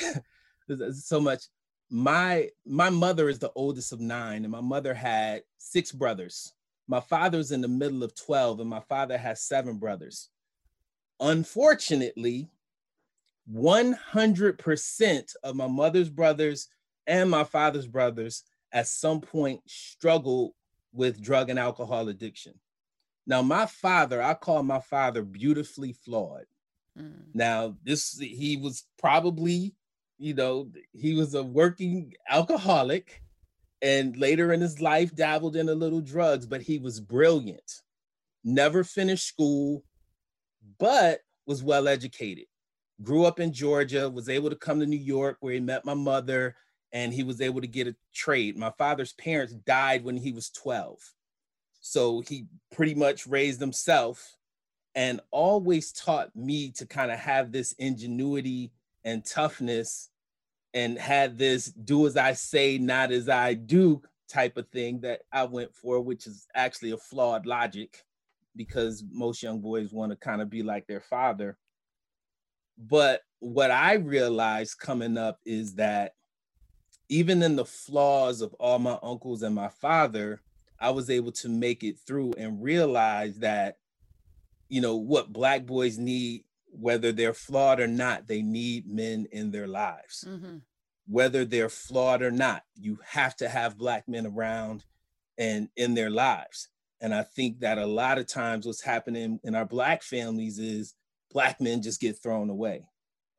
so 0.94 1.20
much 1.20 1.44
my 1.90 2.50
my 2.66 2.90
mother 2.90 3.30
is 3.30 3.40
the 3.40 3.52
oldest 3.56 3.92
of 3.92 4.00
nine 4.00 4.44
and 4.44 4.52
my 4.52 4.62
mother 4.62 4.94
had 4.94 5.42
six 5.58 5.92
brothers 5.92 6.54
my 6.88 7.00
father's 7.00 7.52
in 7.52 7.62
the 7.62 7.68
middle 7.68 8.04
of 8.04 8.16
12 8.16 8.60
and 8.62 8.70
my 8.70 8.80
father 8.80 9.18
has 9.18 9.42
seven 9.42 9.78
brothers 9.78 10.30
unfortunately 11.20 12.50
100% 13.52 15.36
of 15.44 15.56
my 15.56 15.68
mother's 15.68 16.10
brothers 16.10 16.70
and 17.06 17.30
my 17.30 17.44
father's 17.44 17.88
brothers 17.88 18.44
at 18.72 18.88
some 18.88 19.20
point 19.20 19.62
struggled 19.68 20.54
with 20.94 21.22
drug 21.22 21.50
and 21.50 21.60
alcohol 21.60 22.08
addiction 22.08 22.54
now, 23.26 23.42
my 23.42 23.66
father, 23.66 24.22
I 24.22 24.34
call 24.34 24.64
my 24.64 24.80
father 24.80 25.22
beautifully 25.24 25.94
flawed. 25.94 26.46
Mm. 27.00 27.28
Now, 27.34 27.76
this 27.84 28.18
he 28.18 28.58
was 28.58 28.86
probably, 29.00 29.76
you 30.24 30.34
know, 30.34 30.70
he 30.94 31.16
was 31.16 31.34
a 31.34 31.44
working 31.44 32.14
alcoholic 32.30 33.22
and 33.82 34.16
later 34.16 34.54
in 34.54 34.62
his 34.62 34.80
life 34.80 35.14
dabbled 35.14 35.58
in 35.58 35.68
a 35.68 35.76
little 35.76 36.00
drugs, 36.00 36.46
but 36.46 36.62
he 36.62 36.78
was 36.78 37.02
brilliant. 37.02 37.82
Never 38.42 38.86
finished 38.86 39.28
school, 39.28 39.84
but 40.80 41.20
was 41.46 41.62
well 41.62 41.90
educated. 41.90 42.46
Grew 43.02 43.26
up 43.26 43.42
in 43.42 43.52
Georgia, 43.52 44.10
was 44.10 44.30
able 44.30 44.50
to 44.50 44.56
come 44.56 44.80
to 44.80 44.86
New 44.86 44.96
York 44.96 45.36
where 45.42 45.54
he 45.54 45.60
met 45.60 45.84
my 45.84 45.94
mother 45.94 46.56
and 46.94 47.14
he 47.14 47.24
was 47.24 47.42
able 47.42 47.60
to 47.60 47.68
get 47.68 47.88
a 47.88 47.96
trade. 48.14 48.56
My 48.58 48.72
father's 48.78 49.12
parents 49.14 49.54
died 49.54 50.06
when 50.06 50.16
he 50.16 50.32
was 50.32 50.50
12. 50.52 51.00
So 51.82 52.22
he 52.22 52.46
pretty 52.72 52.96
much 52.96 53.28
raised 53.28 53.60
himself 53.60 54.38
and 54.96 55.20
always 55.32 55.92
taught 55.92 56.34
me 56.34 56.72
to 56.78 56.86
kind 56.86 57.12
of 57.12 57.20
have 57.20 57.52
this 57.52 57.74
ingenuity 57.74 58.72
and 59.04 59.26
toughness 59.26 60.10
and 60.74 60.98
had 60.98 61.38
this 61.38 61.66
do 61.68 62.08
as 62.08 62.18
I 62.18 62.34
say, 62.34 62.78
not 62.78 63.12
as 63.12 63.30
I 63.30 63.54
do 63.54 64.02
type 64.28 64.58
of 64.58 64.68
thing 64.70 65.02
that 65.02 65.22
I 65.32 65.44
went 65.44 65.76
for, 65.76 66.02
which 66.02 66.26
is 66.26 66.48
actually 66.56 66.92
a 66.92 66.98
flawed 66.98 67.46
logic 67.46 68.04
because 68.56 69.04
most 69.12 69.44
young 69.44 69.60
boys 69.60 69.92
want 69.92 70.12
to 70.12 70.16
kind 70.16 70.42
of 70.42 70.50
be 70.50 70.64
like 70.64 70.88
their 70.88 71.02
father. 71.02 71.58
But 72.78 73.22
what 73.40 73.72
I 73.72 73.94
realized 73.94 74.80
coming 74.80 75.18
up 75.18 75.40
is 75.46 75.76
that 75.76 76.16
even 77.10 77.44
in 77.44 77.56
the 77.56 77.66
flaws 77.66 78.42
of 78.42 78.54
all 78.56 78.80
my 78.80 78.98
uncles 79.04 79.44
and 79.44 79.54
my 79.54 79.68
father, 79.68 80.42
I 80.80 80.90
was 80.90 81.10
able 81.10 81.32
to 81.34 81.50
make 81.50 81.84
it 81.84 82.00
through 82.00 82.34
and 82.38 82.64
realize 82.64 83.40
that, 83.40 83.78
you 84.70 84.82
know, 84.82 84.96
what 84.96 85.32
black 85.32 85.66
boys 85.66 85.98
need 85.98 86.46
whether 86.80 87.12
they're 87.12 87.34
flawed 87.34 87.80
or 87.80 87.88
not, 87.88 88.28
they 88.28 88.42
need 88.42 88.88
men 88.88 89.28
in 89.32 89.52
their 89.52 89.68
lives. 89.68 90.26
Mm-hmm. 90.28 90.58
Whether 91.08 91.46
they're 91.46 91.70
flawed 91.70 92.22
or 92.22 92.32
not, 92.32 92.64
you 92.76 93.00
have 93.06 93.36
to 93.38 93.50
have 93.50 93.78
black 93.78 94.08
men 94.08 94.26
around 94.26 94.86
and 95.38 95.70
in 95.76 95.94
their 95.94 96.10
lives. 96.10 96.70
And 97.02 97.14
I 97.14 97.24
think 97.24 97.60
that 97.60 97.78
a 97.78 97.86
lot 97.86 98.18
of 98.18 98.28
times 98.28 98.66
what's 98.66 98.82
happening 98.82 99.40
in 99.44 99.56
our 99.56 99.66
black 99.66 100.04
families 100.04 100.60
is 100.60 100.96
black 101.32 101.60
men 101.60 101.82
just 101.82 102.00
get 102.00 102.22
thrown 102.22 102.50
away. 102.50 102.86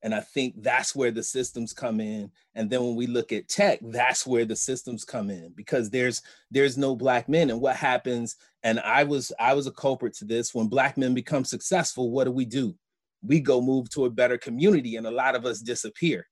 And 0.02 0.14
I 0.14 0.20
think 0.20 0.62
that's 0.62 0.94
where 0.94 1.10
the 1.10 1.22
systems 1.22 1.72
come 1.72 1.98
in. 1.98 2.30
And 2.54 2.68
then 2.68 2.82
when 2.84 2.94
we 2.94 3.06
look 3.06 3.32
at 3.32 3.48
tech, 3.48 3.78
that's 3.80 4.26
where 4.26 4.44
the 4.44 4.54
systems 4.54 5.02
come 5.02 5.30
in 5.30 5.54
because 5.56 5.88
there's 5.88 6.20
there's 6.50 6.76
no 6.76 6.94
black 6.94 7.26
men. 7.26 7.48
And 7.48 7.58
what 7.58 7.76
happens, 7.76 8.36
and 8.62 8.78
I 8.80 9.04
was 9.04 9.32
I 9.40 9.54
was 9.54 9.66
a 9.66 9.72
culprit 9.72 10.12
to 10.16 10.26
this, 10.26 10.54
when 10.54 10.66
black 10.66 10.98
men 10.98 11.14
become 11.14 11.46
successful, 11.46 12.10
what 12.10 12.24
do 12.24 12.32
we 12.32 12.44
do? 12.44 12.74
We 13.24 13.40
go 13.40 13.60
move 13.60 13.88
to 13.90 14.04
a 14.04 14.10
better 14.10 14.38
community 14.38 14.96
and 14.96 15.06
a 15.06 15.10
lot 15.10 15.34
of 15.34 15.46
us 15.46 15.60
disappear. 15.60 16.26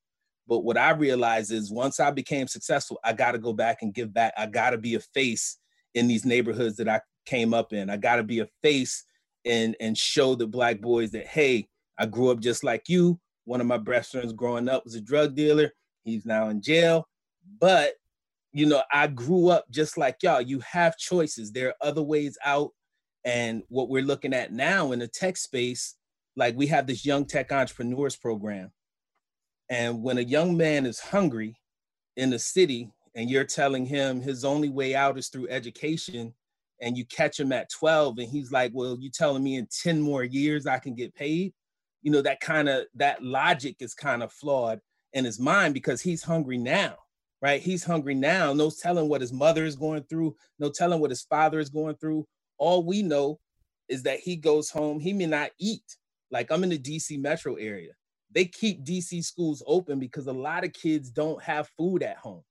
But 0.47 0.59
what 0.59 0.77
I 0.77 0.91
realized 0.91 1.51
is 1.51 1.71
once 1.71 1.99
I 1.99 2.11
became 2.11 2.47
successful, 2.47 2.99
I 3.03 3.13
got 3.13 3.31
to 3.31 3.39
go 3.39 3.53
back 3.53 3.81
and 3.81 3.93
give 3.93 4.13
back. 4.13 4.33
I 4.37 4.45
got 4.45 4.71
to 4.71 4.77
be 4.77 4.95
a 4.95 4.99
face 4.99 5.57
in 5.93 6.07
these 6.07 6.25
neighborhoods 6.25 6.77
that 6.77 6.89
I 6.89 7.01
came 7.25 7.53
up 7.53 7.73
in. 7.73 7.89
I 7.89 7.97
got 7.97 8.17
to 8.17 8.23
be 8.23 8.39
a 8.39 8.47
face 8.61 9.05
and 9.45 9.75
and 9.79 9.97
show 9.97 10.35
the 10.35 10.47
black 10.47 10.81
boys 10.81 11.11
that 11.11 11.27
hey, 11.27 11.67
I 11.97 12.05
grew 12.05 12.29
up 12.29 12.39
just 12.39 12.63
like 12.63 12.83
you. 12.87 13.19
One 13.45 13.61
of 13.61 13.67
my 13.67 13.77
best 13.77 14.11
friends 14.11 14.33
growing 14.33 14.69
up 14.69 14.83
was 14.83 14.95
a 14.95 15.01
drug 15.01 15.35
dealer. 15.35 15.71
He's 16.03 16.25
now 16.25 16.49
in 16.49 16.61
jail. 16.61 17.07
But 17.59 17.93
you 18.51 18.65
know, 18.65 18.83
I 18.91 19.07
grew 19.07 19.49
up 19.49 19.65
just 19.71 19.97
like 19.97 20.17
y'all. 20.21 20.41
You 20.41 20.59
have 20.59 20.97
choices. 20.97 21.51
There 21.51 21.69
are 21.69 21.87
other 21.87 22.03
ways 22.03 22.37
out. 22.45 22.71
And 23.25 23.63
what 23.69 23.89
we're 23.89 24.03
looking 24.03 24.33
at 24.33 24.51
now 24.51 24.91
in 24.91 24.99
the 24.99 25.07
tech 25.07 25.37
space 25.37 25.95
like 26.35 26.55
we 26.55 26.67
have 26.67 26.87
this 26.87 27.05
young 27.05 27.25
tech 27.25 27.51
entrepreneurs 27.51 28.15
program. 28.15 28.71
And 29.69 30.03
when 30.03 30.17
a 30.17 30.21
young 30.21 30.57
man 30.57 30.85
is 30.85 30.99
hungry 30.99 31.55
in 32.17 32.29
the 32.29 32.39
city 32.39 32.91
and 33.15 33.29
you're 33.29 33.43
telling 33.43 33.85
him 33.85 34.21
his 34.21 34.43
only 34.43 34.69
way 34.69 34.95
out 34.95 35.17
is 35.17 35.29
through 35.29 35.49
education 35.49 36.33
and 36.81 36.97
you 36.97 37.05
catch 37.05 37.39
him 37.39 37.51
at 37.51 37.69
12 37.71 38.19
and 38.19 38.29
he's 38.29 38.51
like, 38.51 38.71
well, 38.73 38.97
you 38.99 39.09
telling 39.09 39.43
me 39.43 39.55
in 39.55 39.67
10 39.83 40.01
more 40.01 40.23
years 40.23 40.67
I 40.67 40.79
can 40.79 40.95
get 40.95 41.15
paid? 41.15 41.53
You 42.01 42.11
know, 42.11 42.21
that 42.21 42.41
kind 42.41 42.67
of 42.67 42.85
that 42.95 43.23
logic 43.23 43.77
is 43.79 43.93
kind 43.93 44.21
of 44.23 44.31
flawed 44.31 44.79
in 45.13 45.23
his 45.23 45.39
mind 45.39 45.73
because 45.73 46.01
he's 46.01 46.23
hungry 46.23 46.57
now, 46.57 46.95
right? 47.41 47.61
He's 47.61 47.83
hungry 47.83 48.15
now. 48.15 48.51
No 48.53 48.69
telling 48.69 49.07
what 49.07 49.21
his 49.21 49.31
mother 49.31 49.63
is 49.63 49.75
going 49.75 50.03
through, 50.03 50.35
no 50.59 50.69
telling 50.69 50.99
what 50.99 51.11
his 51.11 51.21
father 51.21 51.59
is 51.59 51.69
going 51.69 51.95
through. 51.95 52.27
All 52.57 52.83
we 52.83 53.01
know 53.03 53.39
is 53.87 54.03
that 54.03 54.19
he 54.19 54.35
goes 54.35 54.69
home, 54.69 54.99
he 54.99 55.13
may 55.13 55.27
not 55.27 55.51
eat, 55.59 55.97
like 56.33 56.51
I'm 56.51 56.63
in 56.63 56.69
the 56.69 56.79
DC 56.79 57.21
metro 57.21 57.53
area. 57.55 57.93
They 58.31 58.45
keep 58.45 58.83
DC 58.83 59.23
schools 59.23 59.61
open 59.67 59.99
because 59.99 60.25
a 60.25 60.33
lot 60.33 60.63
of 60.63 60.73
kids 60.73 61.11
don't 61.11 61.41
have 61.43 61.69
food 61.77 62.01
at 62.01 62.17
home. 62.17 62.43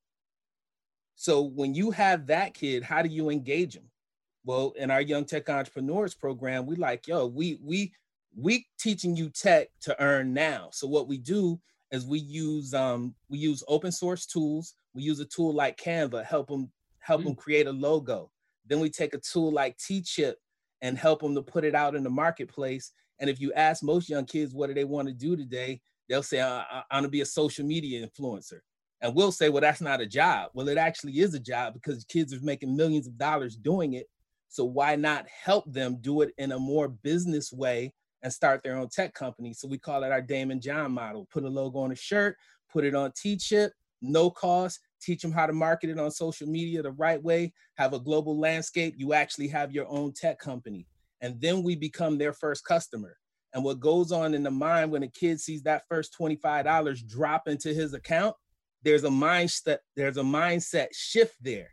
So 1.16 1.42
when 1.42 1.74
you 1.74 1.90
have 1.90 2.28
that 2.28 2.54
kid, 2.54 2.84
how 2.84 3.02
do 3.02 3.08
you 3.08 3.28
engage 3.28 3.74
them? 3.74 3.90
Well, 4.44 4.72
in 4.76 4.92
our 4.92 5.00
young 5.00 5.24
tech 5.24 5.50
entrepreneurs 5.50 6.14
program, 6.14 6.64
we 6.64 6.76
like, 6.76 7.08
yo, 7.08 7.26
we 7.26 7.58
we 7.60 7.92
we 8.36 8.66
teaching 8.78 9.16
you 9.16 9.28
tech 9.28 9.68
to 9.82 10.00
earn 10.00 10.32
now. 10.32 10.70
So 10.72 10.86
what 10.86 11.08
we 11.08 11.18
do 11.18 11.60
is 11.90 12.06
we 12.06 12.20
use 12.20 12.72
um 12.74 13.14
we 13.28 13.38
use 13.38 13.64
open 13.66 13.90
source 13.90 14.26
tools. 14.26 14.74
We 14.94 15.02
use 15.02 15.18
a 15.18 15.24
tool 15.24 15.52
like 15.52 15.76
Canva, 15.76 16.24
help 16.24 16.48
them 16.48 16.70
help 17.00 17.20
mm-hmm. 17.20 17.30
them 17.30 17.36
create 17.36 17.66
a 17.66 17.72
logo. 17.72 18.30
Then 18.64 18.78
we 18.78 18.90
take 18.90 19.14
a 19.14 19.18
tool 19.18 19.50
like 19.50 19.76
Teechip 19.78 20.34
and 20.82 20.96
help 20.96 21.20
them 21.20 21.34
to 21.34 21.42
put 21.42 21.64
it 21.64 21.74
out 21.74 21.96
in 21.96 22.04
the 22.04 22.10
marketplace. 22.10 22.92
And 23.22 23.30
if 23.30 23.40
you 23.40 23.52
ask 23.52 23.84
most 23.84 24.08
young 24.08 24.26
kids 24.26 24.52
what 24.52 24.66
do 24.66 24.74
they 24.74 24.84
want 24.84 25.06
to 25.06 25.14
do 25.14 25.36
today, 25.36 25.80
they'll 26.08 26.24
say, 26.24 26.42
I, 26.42 26.82
I 26.90 26.96
want 26.96 27.04
to 27.04 27.08
be 27.08 27.20
a 27.20 27.26
social 27.26 27.64
media 27.64 28.04
influencer. 28.04 28.58
And 29.00 29.14
we'll 29.14 29.30
say, 29.30 29.48
well, 29.48 29.60
that's 29.60 29.80
not 29.80 30.00
a 30.00 30.06
job. 30.06 30.50
Well, 30.54 30.68
it 30.68 30.76
actually 30.76 31.20
is 31.20 31.32
a 31.32 31.38
job 31.38 31.74
because 31.74 32.04
kids 32.04 32.34
are 32.34 32.40
making 32.42 32.76
millions 32.76 33.06
of 33.06 33.16
dollars 33.16 33.54
doing 33.54 33.92
it. 33.92 34.08
So 34.48 34.64
why 34.64 34.96
not 34.96 35.26
help 35.28 35.72
them 35.72 35.98
do 36.00 36.22
it 36.22 36.32
in 36.36 36.50
a 36.50 36.58
more 36.58 36.88
business 36.88 37.52
way 37.52 37.94
and 38.24 38.32
start 38.32 38.60
their 38.64 38.76
own 38.76 38.88
tech 38.88 39.14
company? 39.14 39.52
So 39.54 39.68
we 39.68 39.78
call 39.78 40.02
it 40.02 40.10
our 40.10 40.20
Daymond 40.20 40.60
John 40.60 40.90
model. 40.90 41.28
Put 41.32 41.44
a 41.44 41.48
logo 41.48 41.78
on 41.78 41.92
a 41.92 41.96
shirt, 41.96 42.36
put 42.72 42.84
it 42.84 42.96
on 42.96 43.12
Teechip, 43.12 43.70
no 44.00 44.30
cost, 44.30 44.80
teach 45.00 45.22
them 45.22 45.30
how 45.30 45.46
to 45.46 45.52
market 45.52 45.90
it 45.90 45.98
on 45.98 46.10
social 46.10 46.48
media 46.48 46.82
the 46.82 46.90
right 46.90 47.22
way, 47.22 47.52
have 47.76 47.92
a 47.92 48.00
global 48.00 48.36
landscape. 48.36 48.94
You 48.96 49.12
actually 49.12 49.46
have 49.48 49.70
your 49.70 49.86
own 49.88 50.12
tech 50.12 50.40
company 50.40 50.88
and 51.22 51.40
then 51.40 51.62
we 51.62 51.76
become 51.76 52.18
their 52.18 52.32
first 52.32 52.64
customer. 52.64 53.16
And 53.54 53.64
what 53.64 53.80
goes 53.80 54.12
on 54.12 54.34
in 54.34 54.42
the 54.42 54.50
mind 54.50 54.90
when 54.90 55.02
a 55.02 55.08
kid 55.08 55.40
sees 55.40 55.62
that 55.62 55.86
first 55.88 56.14
$25 56.18 57.06
drop 57.08 57.48
into 57.48 57.72
his 57.72 57.94
account, 57.94 58.34
there's 58.82 59.04
a 59.04 59.08
mindset, 59.08 59.78
there's 59.94 60.16
a 60.16 60.22
mindset 60.22 60.88
shift 60.92 61.36
there. 61.40 61.70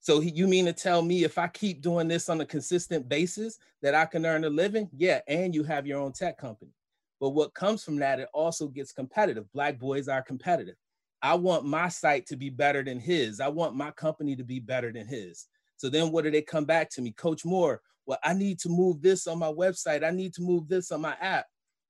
So 0.00 0.18
he, 0.18 0.30
you 0.30 0.48
mean 0.48 0.64
to 0.64 0.72
tell 0.72 1.02
me 1.02 1.24
if 1.24 1.38
I 1.38 1.46
keep 1.46 1.82
doing 1.82 2.08
this 2.08 2.28
on 2.28 2.40
a 2.40 2.46
consistent 2.46 3.08
basis 3.08 3.58
that 3.82 3.94
I 3.94 4.06
can 4.06 4.26
earn 4.26 4.44
a 4.44 4.50
living? 4.50 4.88
Yeah, 4.96 5.20
and 5.28 5.54
you 5.54 5.62
have 5.64 5.86
your 5.86 6.00
own 6.00 6.12
tech 6.12 6.38
company. 6.38 6.72
But 7.20 7.30
what 7.30 7.54
comes 7.54 7.84
from 7.84 7.96
that, 7.96 8.18
it 8.18 8.28
also 8.32 8.66
gets 8.66 8.92
competitive. 8.92 9.44
Black 9.52 9.78
boys 9.78 10.08
are 10.08 10.22
competitive. 10.22 10.76
I 11.22 11.34
want 11.34 11.66
my 11.66 11.88
site 11.88 12.26
to 12.28 12.36
be 12.36 12.48
better 12.48 12.82
than 12.82 12.98
his. 12.98 13.40
I 13.40 13.48
want 13.48 13.76
my 13.76 13.90
company 13.90 14.34
to 14.36 14.44
be 14.44 14.58
better 14.58 14.90
than 14.90 15.06
his. 15.06 15.46
So 15.76 15.90
then 15.90 16.10
what 16.10 16.24
do 16.24 16.30
they 16.30 16.42
come 16.42 16.64
back 16.64 16.88
to 16.90 17.02
me? 17.02 17.12
Coach 17.12 17.44
Moore, 17.44 17.82
well, 18.06 18.18
I 18.24 18.34
need 18.34 18.58
to 18.60 18.68
move 18.68 19.02
this 19.02 19.26
on 19.26 19.38
my 19.38 19.52
website. 19.52 20.04
I 20.04 20.10
need 20.10 20.34
to 20.34 20.42
move 20.42 20.68
this 20.68 20.90
on 20.90 21.00
my 21.00 21.16
app. 21.20 21.46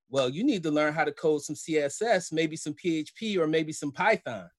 Well, 0.08 0.28
you 0.28 0.42
need 0.42 0.62
to 0.64 0.70
learn 0.70 0.92
how 0.92 1.04
to 1.04 1.12
code 1.12 1.42
some 1.42 1.56
CSS, 1.56 2.32
maybe 2.32 2.56
some 2.56 2.74
PHP, 2.74 3.38
or 3.38 3.46
maybe 3.46 3.72
some 3.72 3.92
Python. 3.92 4.50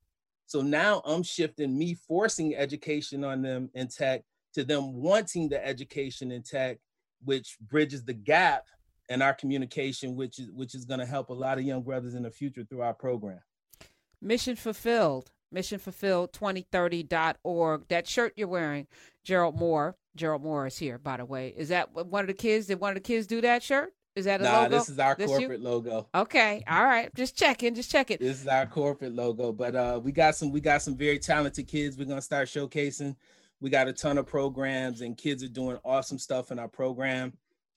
So 0.45 0.61
now 0.61 1.01
I'm 1.05 1.23
shifting 1.23 1.77
me 1.77 1.93
forcing 1.93 2.55
education 2.55 3.23
on 3.23 3.41
them 3.41 3.69
in 3.73 3.87
tech 3.87 4.23
to 4.53 4.63
them 4.63 4.93
wanting 4.93 5.49
the 5.49 5.65
education 5.65 6.31
in 6.31 6.43
tech, 6.43 6.77
which 7.23 7.57
bridges 7.59 8.03
the 8.03 8.13
gap 8.13 8.65
in 9.09 9.21
our 9.21 9.33
communication, 9.33 10.15
which 10.15 10.39
is 10.39 10.49
which 10.51 10.73
is 10.73 10.85
going 10.85 10.99
to 10.99 11.05
help 11.05 11.29
a 11.29 11.33
lot 11.33 11.57
of 11.57 11.63
young 11.65 11.83
brothers 11.83 12.15
in 12.15 12.23
the 12.23 12.31
future 12.31 12.63
through 12.63 12.81
our 12.81 12.93
program. 12.93 13.39
Mission 14.21 14.55
fulfilled. 14.55 15.31
Mission 15.51 15.79
fulfilled 15.79 16.31
2030.org. 16.31 17.87
That 17.89 18.07
shirt 18.07 18.33
you're 18.37 18.47
wearing, 18.47 18.87
Gerald 19.23 19.57
Moore, 19.57 19.97
Gerald 20.15 20.43
Morris 20.43 20.77
here, 20.77 20.97
by 20.97 21.17
the 21.17 21.25
way. 21.25 21.53
Is 21.55 21.69
that 21.69 21.93
one 21.93 22.21
of 22.21 22.27
the 22.27 22.33
kids? 22.33 22.67
Did 22.67 22.79
one 22.79 22.91
of 22.91 22.95
the 22.95 23.01
kids 23.01 23.27
do 23.27 23.41
that 23.41 23.63
shirt? 23.63 23.93
Is 24.15 24.25
that 24.25 24.41
a 24.41 24.43
nah, 24.43 24.63
logo? 24.63 24.77
this 24.77 24.89
is 24.89 24.99
our 24.99 25.15
this 25.15 25.27
corporate 25.27 25.59
you? 25.59 25.65
logo. 25.65 26.09
Okay, 26.13 26.63
all 26.69 26.83
right. 26.83 27.13
Just 27.15 27.37
checking, 27.37 27.75
just 27.75 27.89
checking. 27.89 28.17
This 28.19 28.41
is 28.41 28.47
our 28.47 28.65
corporate 28.65 29.13
logo, 29.13 29.53
but 29.53 29.73
uh, 29.73 30.01
we 30.03 30.11
got 30.11 30.35
some 30.35 30.51
we 30.51 30.59
got 30.59 30.81
some 30.81 30.97
very 30.97 31.17
talented 31.17 31.67
kids. 31.67 31.97
We're 31.97 32.05
gonna 32.05 32.21
start 32.21 32.49
showcasing. 32.49 33.15
We 33.61 33.69
got 33.69 33.87
a 33.87 33.93
ton 33.93 34.17
of 34.17 34.25
programs, 34.25 35.01
and 35.01 35.17
kids 35.17 35.43
are 35.43 35.47
doing 35.47 35.77
awesome 35.85 36.19
stuff 36.19 36.51
in 36.51 36.59
our 36.59 36.67
program. 36.67 37.33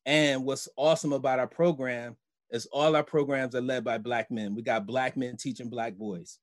And 0.07 0.45
what's 0.45 0.69
awesome 0.77 1.13
about 1.13 1.39
our 1.39 1.47
program 1.47 2.17
is 2.51 2.67
all 2.73 2.97
our 2.97 3.05
programs 3.05 3.55
are 3.55 3.61
led 3.61 3.85
by 3.85 3.99
black 3.99 4.31
men. 4.31 4.55
We 4.55 4.63
got 4.63 4.87
black 4.87 5.17
men 5.17 5.37
teaching 5.37 5.71
black 5.71 5.95
boys. 5.95 6.41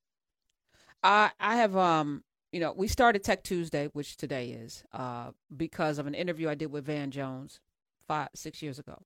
I 1.04 1.32
I 1.38 1.58
have 1.58 1.76
um 1.76 2.24
you 2.52 2.60
know, 2.60 2.74
we 2.76 2.88
started 2.88 3.24
Tech 3.24 3.44
Tuesday, 3.44 3.88
which 3.94 4.18
today 4.18 4.50
is, 4.50 4.84
uh, 4.92 5.32
because 5.56 5.98
of 5.98 6.08
an 6.08 6.14
interview 6.14 6.50
I 6.50 6.56
did 6.56 6.72
with 6.72 6.86
Van 6.86 7.12
Jones 7.12 7.60
five, 8.08 8.30
six 8.36 8.62
years 8.62 8.78
ago, 8.78 9.02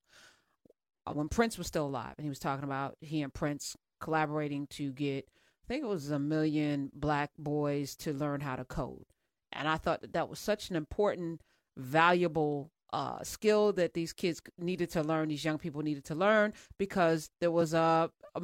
uh, 1.06 1.14
when 1.14 1.30
Prince 1.30 1.58
was 1.58 1.68
still 1.68 1.86
alive, 1.86 2.16
and 2.18 2.26
he 2.26 2.30
was 2.30 2.40
talking 2.40 2.64
about 2.64 2.98
he 3.02 3.22
and 3.22 3.34
Prince 3.34 3.76
collaborating 4.00 4.68
to 4.68 4.92
get, 4.92 5.28
I 5.28 5.68
think 5.68 5.84
it 5.84 5.88
was 5.88 6.10
a 6.10 6.20
million 6.20 6.92
black 6.94 7.32
boys 7.38 7.96
to 7.98 8.14
learn 8.14 8.42
how 8.42 8.56
to 8.56 8.66
code, 8.66 9.06
and 9.52 9.68
I 9.68 9.78
thought 9.78 10.02
that 10.02 10.14
that 10.14 10.30
was 10.30 10.40
such 10.40 10.70
an 10.70 10.76
important, 10.76 11.42
valuable 11.78 12.72
uh, 12.94 13.22
skill 13.24 13.74
that 13.74 13.94
these 13.94 14.14
kids 14.14 14.42
needed 14.58 14.90
to 14.92 15.04
learn, 15.04 15.28
these 15.28 15.46
young 15.46 15.58
people 15.58 15.82
needed 15.82 16.06
to 16.06 16.16
learn, 16.16 16.54
because 16.80 17.30
there 17.42 17.52
was 17.52 17.74
a, 17.74 18.10
a 18.34 18.42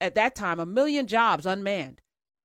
at 0.00 0.14
that 0.16 0.34
time 0.34 0.60
a 0.60 0.66
million 0.66 1.06
jobs 1.06 1.46
unmanned 1.46 2.00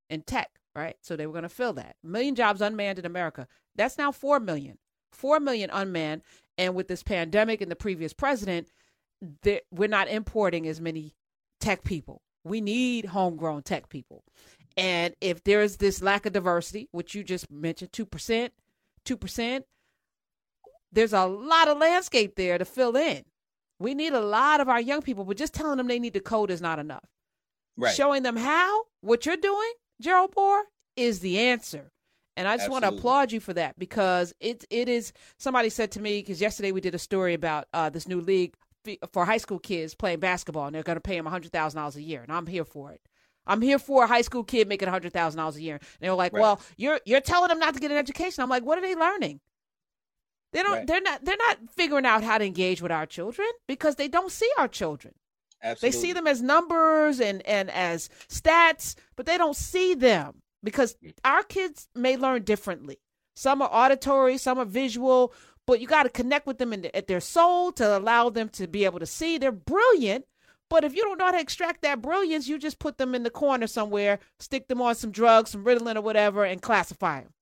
in 0.10 0.22
tech 0.22 0.52
right? 0.78 0.96
So 1.02 1.16
they 1.16 1.26
were 1.26 1.34
going 1.34 1.44
to 1.44 1.50
fill 1.50 1.74
that. 1.74 1.96
A 2.04 2.08
million 2.08 2.36
jobs 2.36 2.62
unmanned 2.62 3.00
in 3.00 3.06
America. 3.06 3.48
That's 3.76 3.98
now 3.98 4.12
4 4.12 4.40
million. 4.40 4.78
4 5.12 5.40
million 5.40 5.72
unmanned. 5.72 6.22
And 6.58 6.76
with 6.76 6.88
this 6.88 7.02
pandemic 7.02 7.62
and 7.62 7.72
the 7.72 7.76
previous 7.76 8.14
president, 8.14 8.70
we're 9.72 9.90
not 9.90 10.08
importing 10.08 10.68
as 10.68 10.80
many 10.80 11.16
tech 11.60 11.84
people. 11.84 12.22
We 12.44 12.62
need 12.62 13.06
homegrown 13.06 13.64
tech 13.64 13.90
people. 13.90 14.24
And 14.78 15.16
if 15.20 15.44
there's 15.44 15.78
this 15.78 16.04
lack 16.04 16.28
of 16.28 16.34
diversity, 16.34 16.88
which 16.92 17.16
you 17.16 17.24
just 17.24 17.52
mentioned, 17.52 17.92
2%, 17.92 18.52
2%, 19.06 19.64
there's 20.92 21.14
a 21.14 21.26
lot 21.26 21.68
of 21.68 21.80
landscape 21.80 22.36
there 22.36 22.60
to 22.60 22.66
fill 22.66 22.96
in. 22.96 23.24
We 23.80 23.96
need 23.96 24.14
a 24.14 24.22
lot 24.22 24.62
of 24.62 24.70
our 24.70 24.80
young 24.80 25.02
people, 25.02 25.26
but 25.26 25.38
just 25.38 25.54
telling 25.54 25.78
them 25.78 25.88
they 25.88 26.00
need 26.00 26.14
to 26.14 26.20
code 26.20 26.52
is 26.52 26.62
not 26.62 26.78
enough. 26.78 27.06
Right. 27.76 27.96
Showing 27.96 28.24
them 28.24 28.36
how, 28.36 28.84
what 29.02 29.26
you're 29.26 29.38
doing, 29.38 29.72
Gerald 30.02 30.34
Moore, 30.36 30.64
is 30.96 31.20
the 31.20 31.40
answer. 31.40 31.92
And 32.36 32.48
I 32.48 32.54
just 32.56 32.66
Absolutely. 32.66 32.86
want 32.86 32.96
to 32.96 33.00
applaud 33.00 33.32
you 33.32 33.40
for 33.40 33.54
that 33.54 33.80
because 33.80 34.34
it 34.40 34.64
it 34.70 34.88
is. 34.88 35.12
Somebody 35.40 35.70
said 35.70 35.92
to 35.94 36.00
me 36.00 36.20
because 36.20 36.40
yesterday 36.40 36.72
we 36.72 36.82
did 36.82 36.94
a 36.94 37.00
story 37.00 37.34
about 37.34 37.68
uh, 37.74 37.90
this 37.90 38.08
new 38.08 38.22
league 38.22 38.54
for 39.12 39.26
high 39.26 39.38
school 39.38 39.60
kids 39.60 39.96
playing 39.96 40.20
basketball, 40.20 40.68
and 40.68 40.76
they're 40.76 40.84
going 40.84 40.98
to 40.98 41.02
pay 41.02 41.16
them 41.16 41.26
hundred 41.26 41.52
thousand 41.52 41.80
dollars 41.80 41.96
a 41.96 42.02
year, 42.02 42.22
and 42.22 42.32
I'm 42.32 42.46
here 42.46 42.66
for 42.66 42.92
it. 42.92 43.02
I'm 43.48 43.62
here 43.62 43.80
for 43.80 44.04
a 44.04 44.08
high 44.08 44.22
school 44.22 44.44
kid 44.44 44.68
making 44.68 44.88
hundred 44.88 45.14
thousand 45.14 45.40
dollars 45.40 45.56
a 45.56 45.62
year. 45.62 45.76
And 45.76 45.84
they 46.00 46.10
were 46.10 46.16
like, 46.16 46.34
right. 46.34 46.42
"Well, 46.42 46.62
you're 46.78 47.00
you're 47.06 47.22
telling 47.22 47.48
them 47.50 47.60
not 47.60 47.74
to 47.74 47.80
get 47.80 47.92
an 47.92 47.98
education." 47.98 48.44
I'm 48.44 48.50
like, 48.50 48.64
"What 48.64 48.78
are 48.78 48.82
they 48.82 48.94
learning? 48.94 49.40
They 50.54 50.62
don't. 50.62 50.74
Right. 50.74 50.88
They're 50.88 51.02
not. 51.02 51.26
They're 51.26 51.38
not 51.38 51.58
figuring 51.76 52.06
out 52.06 52.24
how 52.24 52.38
to 52.38 52.46
engage 52.46 52.82
with 52.84 52.92
our 52.92 53.08
children 53.08 53.48
because 53.68 53.96
they 53.96 54.08
don't 54.08 54.32
see 54.32 54.50
our 54.58 54.68
children. 54.68 55.16
Absolutely. 55.62 56.00
They 56.00 56.08
see 56.08 56.14
them 56.14 56.28
as 56.28 56.42
numbers 56.42 57.20
and 57.20 57.46
and 57.48 57.70
as 57.72 58.10
stats, 58.30 58.96
but 59.16 59.26
they 59.26 59.38
don't 59.38 59.56
see 59.56 59.96
them 59.96 60.42
because 60.64 60.96
mm. 61.04 61.14
our 61.26 61.44
kids 61.44 61.88
may 61.96 62.18
learn 62.18 62.44
differently. 62.44 63.00
Some 63.36 63.62
are 63.62 63.70
auditory, 63.72 64.38
some 64.38 64.60
are 64.60 64.66
visual, 64.66 65.34
but 65.66 65.80
you 65.80 65.88
got 65.88 66.04
to 66.04 66.10
connect 66.10 66.48
with 66.48 66.58
them 66.58 66.74
in 66.74 66.82
the, 66.82 66.96
at 66.96 67.08
their 67.08 67.20
soul 67.20 67.72
to 67.74 67.98
allow 67.98 68.30
them 68.30 68.50
to 68.50 68.68
be 68.68 68.86
able 68.86 69.00
to 69.00 69.06
see. 69.06 69.38
They're 69.38 69.52
brilliant, 69.52 70.26
but 70.70 70.84
if 70.84 70.96
you 70.96 71.04
don't 71.04 71.20
know 71.20 71.26
how 71.26 71.32
to 71.32 71.40
extract 71.40 71.82
that 71.82 72.02
brilliance, 72.02 72.48
you 72.48 72.58
just 72.58 72.80
put 72.80 72.98
them 72.98 73.14
in 73.14 73.24
the 73.24 73.30
corner 73.30 73.68
somewhere, 73.68 74.20
stick 74.40 74.68
them 74.68 74.82
on 74.82 74.96
some 74.96 75.12
drugs, 75.12 75.52
some 75.52 75.64
Ritalin 75.66 75.96
or 75.96 76.02
whatever, 76.02 76.44
and 76.44 76.62
classify 76.62 77.22
them. 77.22 77.34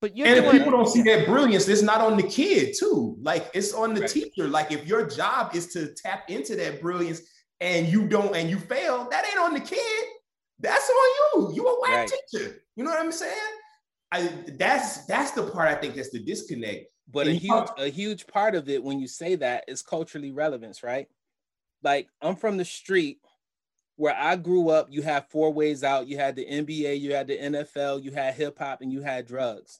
But 0.00 0.16
you're 0.16 0.26
and 0.26 0.44
if 0.44 0.50
people 0.50 0.72
don't 0.72 0.88
see 0.88 1.02
that 1.02 1.26
brilliance, 1.26 1.68
it's 1.68 1.82
not 1.82 2.00
on 2.00 2.16
the 2.16 2.24
kid 2.24 2.74
too. 2.78 3.16
Like 3.20 3.50
it's 3.54 3.72
on 3.72 3.94
the 3.94 4.00
right. 4.00 4.10
teacher. 4.10 4.48
Like 4.48 4.72
if 4.72 4.86
your 4.86 5.06
job 5.08 5.54
is 5.54 5.68
to 5.74 5.94
tap 5.94 6.28
into 6.28 6.56
that 6.56 6.80
brilliance 6.80 7.22
and 7.60 7.86
you 7.86 8.08
don't 8.08 8.34
and 8.34 8.50
you 8.50 8.58
fail, 8.58 9.08
that 9.10 9.24
ain't 9.26 9.38
on 9.38 9.54
the 9.54 9.60
kid. 9.60 10.04
That's 10.58 10.90
on 10.90 11.40
you. 11.40 11.54
You 11.54 11.68
a 11.68 11.80
whack 11.80 12.10
right. 12.10 12.12
teacher. 12.30 12.62
You 12.74 12.84
know 12.84 12.90
what 12.90 13.00
I'm 13.00 13.12
saying? 13.12 13.32
I 14.10 14.28
that's 14.58 15.06
that's 15.06 15.30
the 15.32 15.44
part 15.44 15.68
I 15.68 15.74
think 15.74 15.94
that's 15.94 16.10
the 16.10 16.22
disconnect. 16.22 16.86
But 17.10 17.28
and 17.28 17.36
a 17.36 17.38
huge 17.38 17.68
a 17.78 17.88
huge 17.88 18.26
part 18.26 18.54
of 18.54 18.68
it 18.68 18.82
when 18.82 18.98
you 18.98 19.06
say 19.06 19.36
that 19.36 19.64
is 19.68 19.82
culturally 19.82 20.32
relevance, 20.32 20.82
right? 20.82 21.06
Like 21.82 22.08
I'm 22.20 22.36
from 22.36 22.56
the 22.56 22.64
street 22.64 23.18
where 24.02 24.16
I 24.18 24.34
grew 24.34 24.68
up, 24.68 24.88
you 24.90 25.00
had 25.00 25.28
four 25.28 25.52
ways 25.52 25.84
out. 25.84 26.08
You 26.08 26.18
had 26.18 26.34
the 26.34 26.44
NBA, 26.44 26.98
you 26.98 27.14
had 27.14 27.28
the 27.28 27.38
NFL, 27.38 28.02
you 28.02 28.10
had 28.10 28.34
hip 28.34 28.58
hop, 28.58 28.80
and 28.80 28.92
you 28.92 29.00
had 29.00 29.28
drugs. 29.28 29.78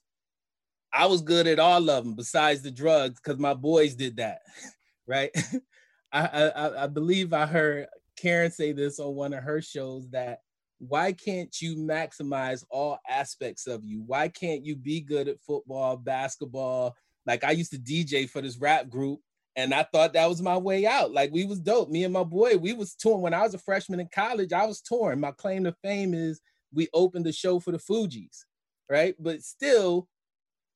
I 0.92 1.06
was 1.06 1.22
good 1.22 1.48
at 1.48 1.58
all 1.58 1.90
of 1.90 2.04
them 2.04 2.14
besides 2.14 2.62
the 2.62 2.70
drugs 2.70 3.18
because 3.18 3.40
my 3.40 3.52
boys 3.52 3.96
did 3.96 4.18
that, 4.18 4.42
right? 5.08 5.30
I, 6.12 6.52
I 6.54 6.84
I 6.84 6.86
believe 6.86 7.32
I 7.32 7.46
heard 7.46 7.88
Karen 8.16 8.52
say 8.52 8.70
this 8.70 9.00
on 9.00 9.16
one 9.16 9.34
of 9.34 9.42
her 9.42 9.60
shows 9.60 10.08
that 10.10 10.38
why 10.78 11.10
can't 11.10 11.60
you 11.60 11.74
maximize 11.74 12.64
all 12.70 13.00
aspects 13.10 13.66
of 13.66 13.84
you? 13.84 14.04
Why 14.06 14.28
can't 14.28 14.64
you 14.64 14.76
be 14.76 15.00
good 15.00 15.26
at 15.26 15.40
football, 15.40 15.96
basketball? 15.96 16.94
Like 17.26 17.42
I 17.42 17.50
used 17.50 17.72
to 17.72 17.78
DJ 17.78 18.30
for 18.30 18.40
this 18.40 18.56
rap 18.56 18.88
group 18.88 19.18
and 19.54 19.74
I 19.74 19.82
thought 19.82 20.14
that 20.14 20.28
was 20.28 20.40
my 20.40 20.56
way 20.56 20.86
out. 20.86 21.12
Like 21.12 21.30
we 21.32 21.44
was 21.44 21.60
dope. 21.60 21.90
Me 21.90 22.04
and 22.04 22.12
my 22.12 22.24
boy, 22.24 22.56
we 22.56 22.72
was 22.72 22.94
touring. 22.94 23.20
When 23.20 23.34
I 23.34 23.42
was 23.42 23.54
a 23.54 23.58
freshman 23.58 24.00
in 24.00 24.08
college, 24.12 24.52
I 24.52 24.64
was 24.64 24.80
touring. 24.80 25.20
My 25.20 25.32
claim 25.32 25.64
to 25.64 25.74
fame 25.82 26.14
is 26.14 26.40
we 26.72 26.88
opened 26.94 27.26
the 27.26 27.32
show 27.32 27.60
for 27.60 27.70
the 27.70 27.78
Fugees, 27.78 28.44
right? 28.88 29.14
But 29.18 29.42
still, 29.42 30.08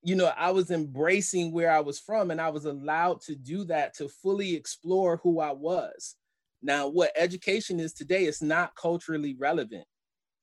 you 0.02 0.14
know, 0.14 0.30
I 0.36 0.50
was 0.50 0.70
embracing 0.70 1.52
where 1.52 1.70
I 1.70 1.80
was 1.80 1.98
from 1.98 2.30
and 2.30 2.40
I 2.40 2.50
was 2.50 2.66
allowed 2.66 3.22
to 3.22 3.34
do 3.34 3.64
that 3.64 3.94
to 3.96 4.08
fully 4.08 4.54
explore 4.54 5.20
who 5.22 5.40
I 5.40 5.52
was. 5.52 6.16
Now, 6.62 6.86
what 6.88 7.12
education 7.16 7.80
is 7.80 7.94
today 7.94 8.24
is 8.24 8.42
not 8.42 8.74
culturally 8.76 9.36
relevant. 9.38 9.84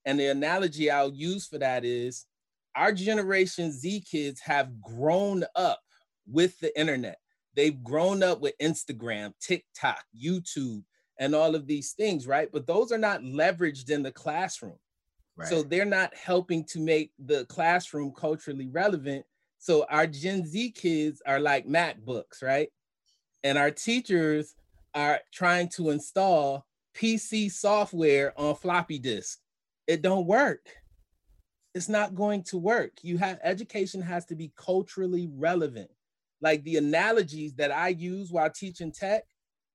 And 0.04 0.18
the 0.18 0.26
analogy 0.26 0.90
I'll 0.90 1.14
use 1.14 1.46
for 1.46 1.58
that 1.58 1.84
is 1.84 2.26
our 2.74 2.92
generation 2.92 3.70
Z 3.70 4.04
kids 4.10 4.40
have 4.40 4.80
grown 4.80 5.44
up 5.54 5.78
with 6.26 6.58
the 6.58 6.76
internet 6.78 7.18
They've 7.56 7.82
grown 7.82 8.22
up 8.22 8.40
with 8.40 8.54
Instagram, 8.60 9.32
TikTok, 9.40 10.02
YouTube, 10.14 10.82
and 11.18 11.34
all 11.34 11.54
of 11.54 11.66
these 11.66 11.92
things, 11.92 12.26
right? 12.26 12.48
But 12.52 12.66
those 12.66 12.90
are 12.90 12.98
not 12.98 13.22
leveraged 13.22 13.90
in 13.90 14.02
the 14.02 14.12
classroom. 14.12 14.78
Right. 15.36 15.48
So 15.48 15.62
they're 15.62 15.84
not 15.84 16.14
helping 16.16 16.64
to 16.66 16.80
make 16.80 17.12
the 17.18 17.44
classroom 17.46 18.12
culturally 18.16 18.68
relevant. 18.68 19.24
So 19.58 19.86
our 19.88 20.06
Gen 20.06 20.46
Z 20.46 20.72
kids 20.72 21.22
are 21.26 21.40
like 21.40 21.66
MacBooks, 21.66 22.42
right? 22.42 22.68
And 23.42 23.58
our 23.58 23.70
teachers 23.70 24.54
are 24.94 25.20
trying 25.32 25.68
to 25.70 25.90
install 25.90 26.66
PC 26.96 27.50
software 27.50 28.32
on 28.38 28.54
floppy 28.54 28.98
disk. 28.98 29.38
It 29.86 30.02
don't 30.02 30.26
work. 30.26 30.66
It's 31.74 31.88
not 31.88 32.14
going 32.14 32.44
to 32.44 32.58
work. 32.58 32.92
You 33.02 33.18
have 33.18 33.40
education 33.42 34.00
has 34.00 34.24
to 34.26 34.36
be 34.36 34.52
culturally 34.56 35.28
relevant 35.34 35.90
like 36.44 36.62
the 36.64 36.76
analogies 36.76 37.54
that 37.54 37.72
I 37.72 37.88
use 37.88 38.30
while 38.30 38.50
teaching 38.50 38.92
tech, 38.92 39.24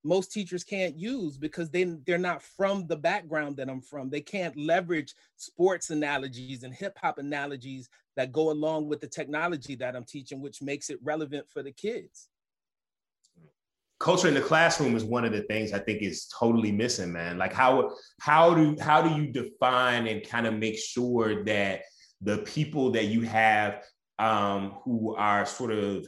most 0.03 0.32
teachers 0.32 0.63
can't 0.63 0.95
use 0.95 1.36
because 1.36 1.71
they 1.71 1.84
they're 2.05 2.19
not 2.19 2.43
from 2.43 2.86
the 2.86 2.95
background 2.95 3.58
that 3.58 3.67
I'm 3.67 3.82
from. 3.82 4.12
They 4.12 4.21
can't 4.21 4.55
leverage 4.55 5.15
sports 5.36 5.89
analogies 5.89 6.62
and 6.62 6.71
hip 6.71 6.95
hop 7.01 7.17
analogies 7.17 7.89
that 8.15 8.32
go 8.32 8.51
along 8.51 8.88
with 8.88 9.01
the 9.01 9.08
technology 9.08 9.73
that 9.77 9.95
I'm 9.95 10.03
teaching, 10.03 10.41
which 10.41 10.62
makes 10.62 10.91
it 10.91 10.99
relevant 11.01 11.49
for 11.49 11.63
the 11.63 11.71
kids. 11.71 12.29
Culture 13.99 14.27
in 14.27 14.36
the 14.36 14.41
classroom 14.41 14.95
is 14.95 15.03
one 15.03 15.25
of 15.25 15.32
the 15.32 15.41
things 15.41 15.73
I 15.73 15.79
think 15.79 16.03
is 16.03 16.27
totally 16.27 16.71
missing, 16.71 17.12
man. 17.12 17.39
Like 17.39 17.51
how 17.51 17.95
how 18.21 18.53
do 18.53 18.77
how 18.79 19.01
do 19.01 19.19
you 19.19 19.32
define 19.32 20.05
and 20.05 20.23
kind 20.23 20.45
of 20.45 20.53
make 20.53 20.77
sure 20.77 21.43
that 21.45 21.82
the 22.21 22.38
people 22.38 22.91
that 22.91 23.05
you 23.05 23.21
have 23.21 23.82
um, 24.19 24.75
who 24.84 25.15
are 25.15 25.45
sort 25.47 25.71
of 25.71 26.08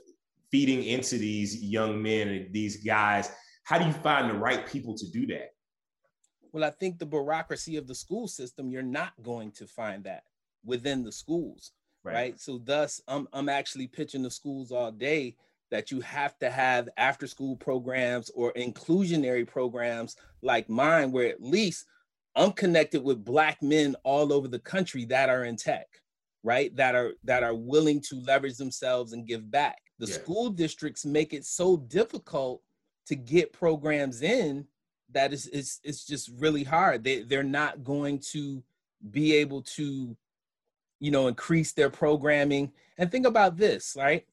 feeding 0.52 0.84
into 0.84 1.18
these 1.18 1.64
young 1.64 2.02
men 2.02 2.28
and 2.28 2.54
these 2.54 2.84
guys. 2.84 3.32
How 3.64 3.78
do 3.78 3.86
you 3.86 3.94
find 3.94 4.30
the 4.30 4.38
right 4.38 4.68
people 4.68 4.96
to 4.98 5.10
do 5.10 5.26
that? 5.28 5.52
Well 6.52 6.66
i 6.66 6.70
think 6.70 7.00
the 7.00 7.06
bureaucracy 7.06 7.78
of 7.78 7.88
the 7.88 7.96
school 7.96 8.28
system 8.28 8.70
you're 8.70 8.82
not 8.82 9.14
going 9.24 9.52
to 9.54 9.66
find 9.66 10.04
that 10.04 10.24
within 10.66 11.02
the 11.02 11.12
schools 11.12 11.72
right, 12.04 12.14
right? 12.14 12.40
so 12.42 12.58
thus 12.58 13.02
I'm, 13.08 13.26
I'm 13.32 13.48
actually 13.48 13.88
pitching 13.88 14.22
the 14.22 14.30
schools 14.30 14.74
all 14.74 14.92
day 14.92 15.38
that 15.70 15.92
you 15.92 16.02
have 16.02 16.38
to 16.40 16.52
have 16.52 16.90
after 16.98 17.26
school 17.26 17.56
programs 17.56 18.30
or 18.32 18.52
inclusionary 18.52 19.48
programs 19.48 20.18
like 20.42 20.70
mine 20.70 21.14
where 21.14 21.30
at 21.30 21.42
least 21.42 21.86
i'm 22.36 22.52
connected 22.52 23.02
with 23.02 23.24
black 23.24 23.64
men 23.64 23.96
all 24.04 24.34
over 24.34 24.50
the 24.50 24.60
country 24.60 25.06
that 25.06 25.30
are 25.30 25.46
in 25.46 25.56
tech 25.56 25.88
right? 26.44 26.76
That 26.76 26.96
are 26.96 27.14
that 27.24 27.44
are 27.44 27.56
willing 27.56 28.02
to 28.10 28.16
leverage 28.16 28.58
themselves 28.58 29.14
and 29.14 29.28
give 29.28 29.50
back 29.50 29.81
the 30.02 30.08
yeah. 30.08 30.16
school 30.16 30.50
districts 30.50 31.06
make 31.06 31.32
it 31.32 31.46
so 31.46 31.78
difficult 31.78 32.62
to 33.06 33.16
get 33.16 33.54
programs 33.54 34.24
in 34.24 34.66
that 35.12 35.32
is 35.32 35.48
it's, 35.54 35.80
it's 35.84 36.06
just 36.06 36.32
really 36.38 36.64
hard 36.64 37.04
they 37.04 37.22
they're 37.22 37.44
not 37.44 37.84
going 37.84 38.18
to 38.18 38.64
be 39.12 39.34
able 39.36 39.62
to 39.62 40.16
you 41.00 41.12
know 41.12 41.28
increase 41.28 41.72
their 41.72 41.90
programming 41.90 42.72
and 42.98 43.12
think 43.12 43.26
about 43.26 43.56
this 43.58 43.96
right 43.98 44.26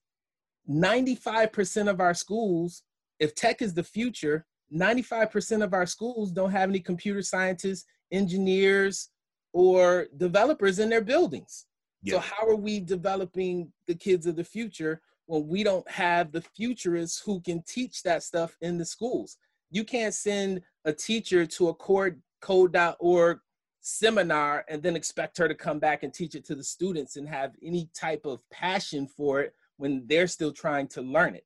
95% 0.70 1.88
of 1.88 2.00
our 2.00 2.14
schools 2.14 2.82
if 3.20 3.34
tech 3.34 3.62
is 3.62 3.74
the 3.74 3.82
future 3.82 4.46
95% 4.74 5.64
of 5.64 5.72
our 5.72 5.86
schools 5.86 6.30
don't 6.30 6.50
have 6.50 6.68
any 6.68 6.80
computer 6.80 7.22
scientists 7.22 7.86
engineers 8.10 9.10
or 9.52 10.06
developers 10.16 10.78
in 10.78 10.88
their 10.88 11.02
buildings 11.02 11.66
yeah. 12.02 12.14
so 12.14 12.20
how 12.20 12.46
are 12.46 12.56
we 12.56 12.80
developing 12.80 13.70
the 13.86 13.94
kids 13.94 14.26
of 14.26 14.36
the 14.36 14.44
future 14.44 15.02
when 15.28 15.46
we 15.46 15.62
don't 15.62 15.88
have 15.88 16.32
the 16.32 16.40
futurists 16.40 17.20
who 17.20 17.40
can 17.40 17.62
teach 17.62 18.02
that 18.02 18.22
stuff 18.22 18.56
in 18.62 18.78
the 18.78 18.84
schools. 18.84 19.36
You 19.70 19.84
can't 19.84 20.14
send 20.14 20.62
a 20.86 20.92
teacher 20.92 21.44
to 21.44 21.68
a 21.68 21.74
code, 21.74 22.20
code.org 22.40 23.38
seminar 23.80 24.64
and 24.68 24.82
then 24.82 24.96
expect 24.96 25.36
her 25.36 25.46
to 25.46 25.54
come 25.54 25.78
back 25.78 26.02
and 26.02 26.12
teach 26.12 26.34
it 26.34 26.46
to 26.46 26.54
the 26.54 26.64
students 26.64 27.16
and 27.16 27.28
have 27.28 27.52
any 27.62 27.90
type 27.94 28.24
of 28.24 28.40
passion 28.50 29.06
for 29.06 29.42
it 29.42 29.54
when 29.76 30.02
they're 30.06 30.26
still 30.26 30.52
trying 30.52 30.88
to 30.88 31.02
learn 31.02 31.34
it. 31.34 31.44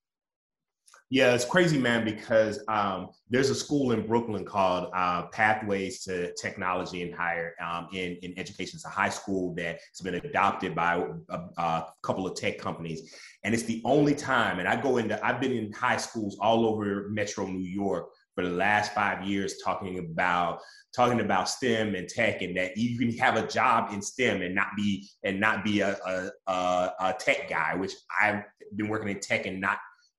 Yeah, 1.12 1.34
it's 1.34 1.44
crazy, 1.44 1.76
man, 1.76 2.06
because 2.06 2.64
um, 2.68 3.10
there's 3.28 3.50
a 3.50 3.54
school 3.54 3.92
in 3.92 4.06
Brooklyn 4.06 4.46
called 4.46 4.88
uh, 4.94 5.26
Pathways 5.26 6.02
to 6.04 6.32
Technology 6.40 7.02
and 7.02 7.14
Higher 7.14 7.52
um, 7.62 7.88
in, 7.92 8.16
in 8.22 8.32
Education. 8.38 8.78
It's 8.78 8.86
a 8.86 8.88
high 8.88 9.10
school 9.10 9.54
that's 9.54 10.00
been 10.00 10.14
adopted 10.14 10.74
by 10.74 11.06
a, 11.28 11.38
a, 11.58 11.86
couple 12.00 12.26
of 12.26 12.34
tech 12.34 12.56
companies. 12.56 13.14
And 13.44 13.52
it's 13.52 13.64
the 13.64 13.82
only 13.84 14.14
time, 14.14 14.58
and 14.58 14.66
I 14.66 14.80
go 14.80 14.96
into, 14.96 15.22
I've 15.22 15.38
been 15.38 15.52
in 15.52 15.70
high 15.74 15.98
schools 15.98 16.38
all 16.40 16.64
over 16.64 17.10
Metro 17.10 17.44
New 17.44 17.68
York 17.68 18.08
for 18.34 18.42
the 18.42 18.50
last 18.50 18.94
five 18.94 19.22
years 19.22 19.56
talking 19.62 19.98
about 19.98 20.60
talking 20.96 21.20
about 21.20 21.46
STEM 21.46 21.94
and 21.94 22.08
tech, 22.08 22.40
and 22.40 22.56
that 22.56 22.78
you 22.78 22.98
can 22.98 23.14
have 23.18 23.36
a 23.36 23.46
job 23.46 23.92
in 23.92 24.00
STEM 24.00 24.40
and 24.40 24.54
not 24.54 24.68
be 24.78 25.06
and 25.24 25.38
not 25.38 25.62
be 25.62 25.80
a, 25.80 25.94
a, 26.06 26.30
a, 26.50 26.92
a 27.00 27.14
tech 27.20 27.50
guy, 27.50 27.74
which 27.74 27.92
I've 28.18 28.44
been 28.76 28.88
working 28.88 29.10
in 29.10 29.20
tech 29.20 29.44
and 29.44 29.60
not 29.60 29.76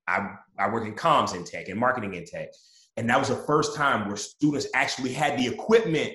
I, 0.08 0.36
I 0.58 0.70
work 0.70 0.86
in 0.86 0.96
comms 0.96 1.36
in 1.36 1.44
tech 1.44 1.70
and 1.70 1.80
marketing 1.80 2.13
in 2.16 2.26
tech. 2.26 2.50
And 2.98 3.10
that 3.10 3.20
was 3.20 3.30
the 3.30 3.36
first 3.36 3.76
time 3.76 4.08
where 4.08 4.18
students 4.18 4.68
actually 4.76 5.13
had 5.13 5.38
the 5.38 5.48
equipment 5.48 6.13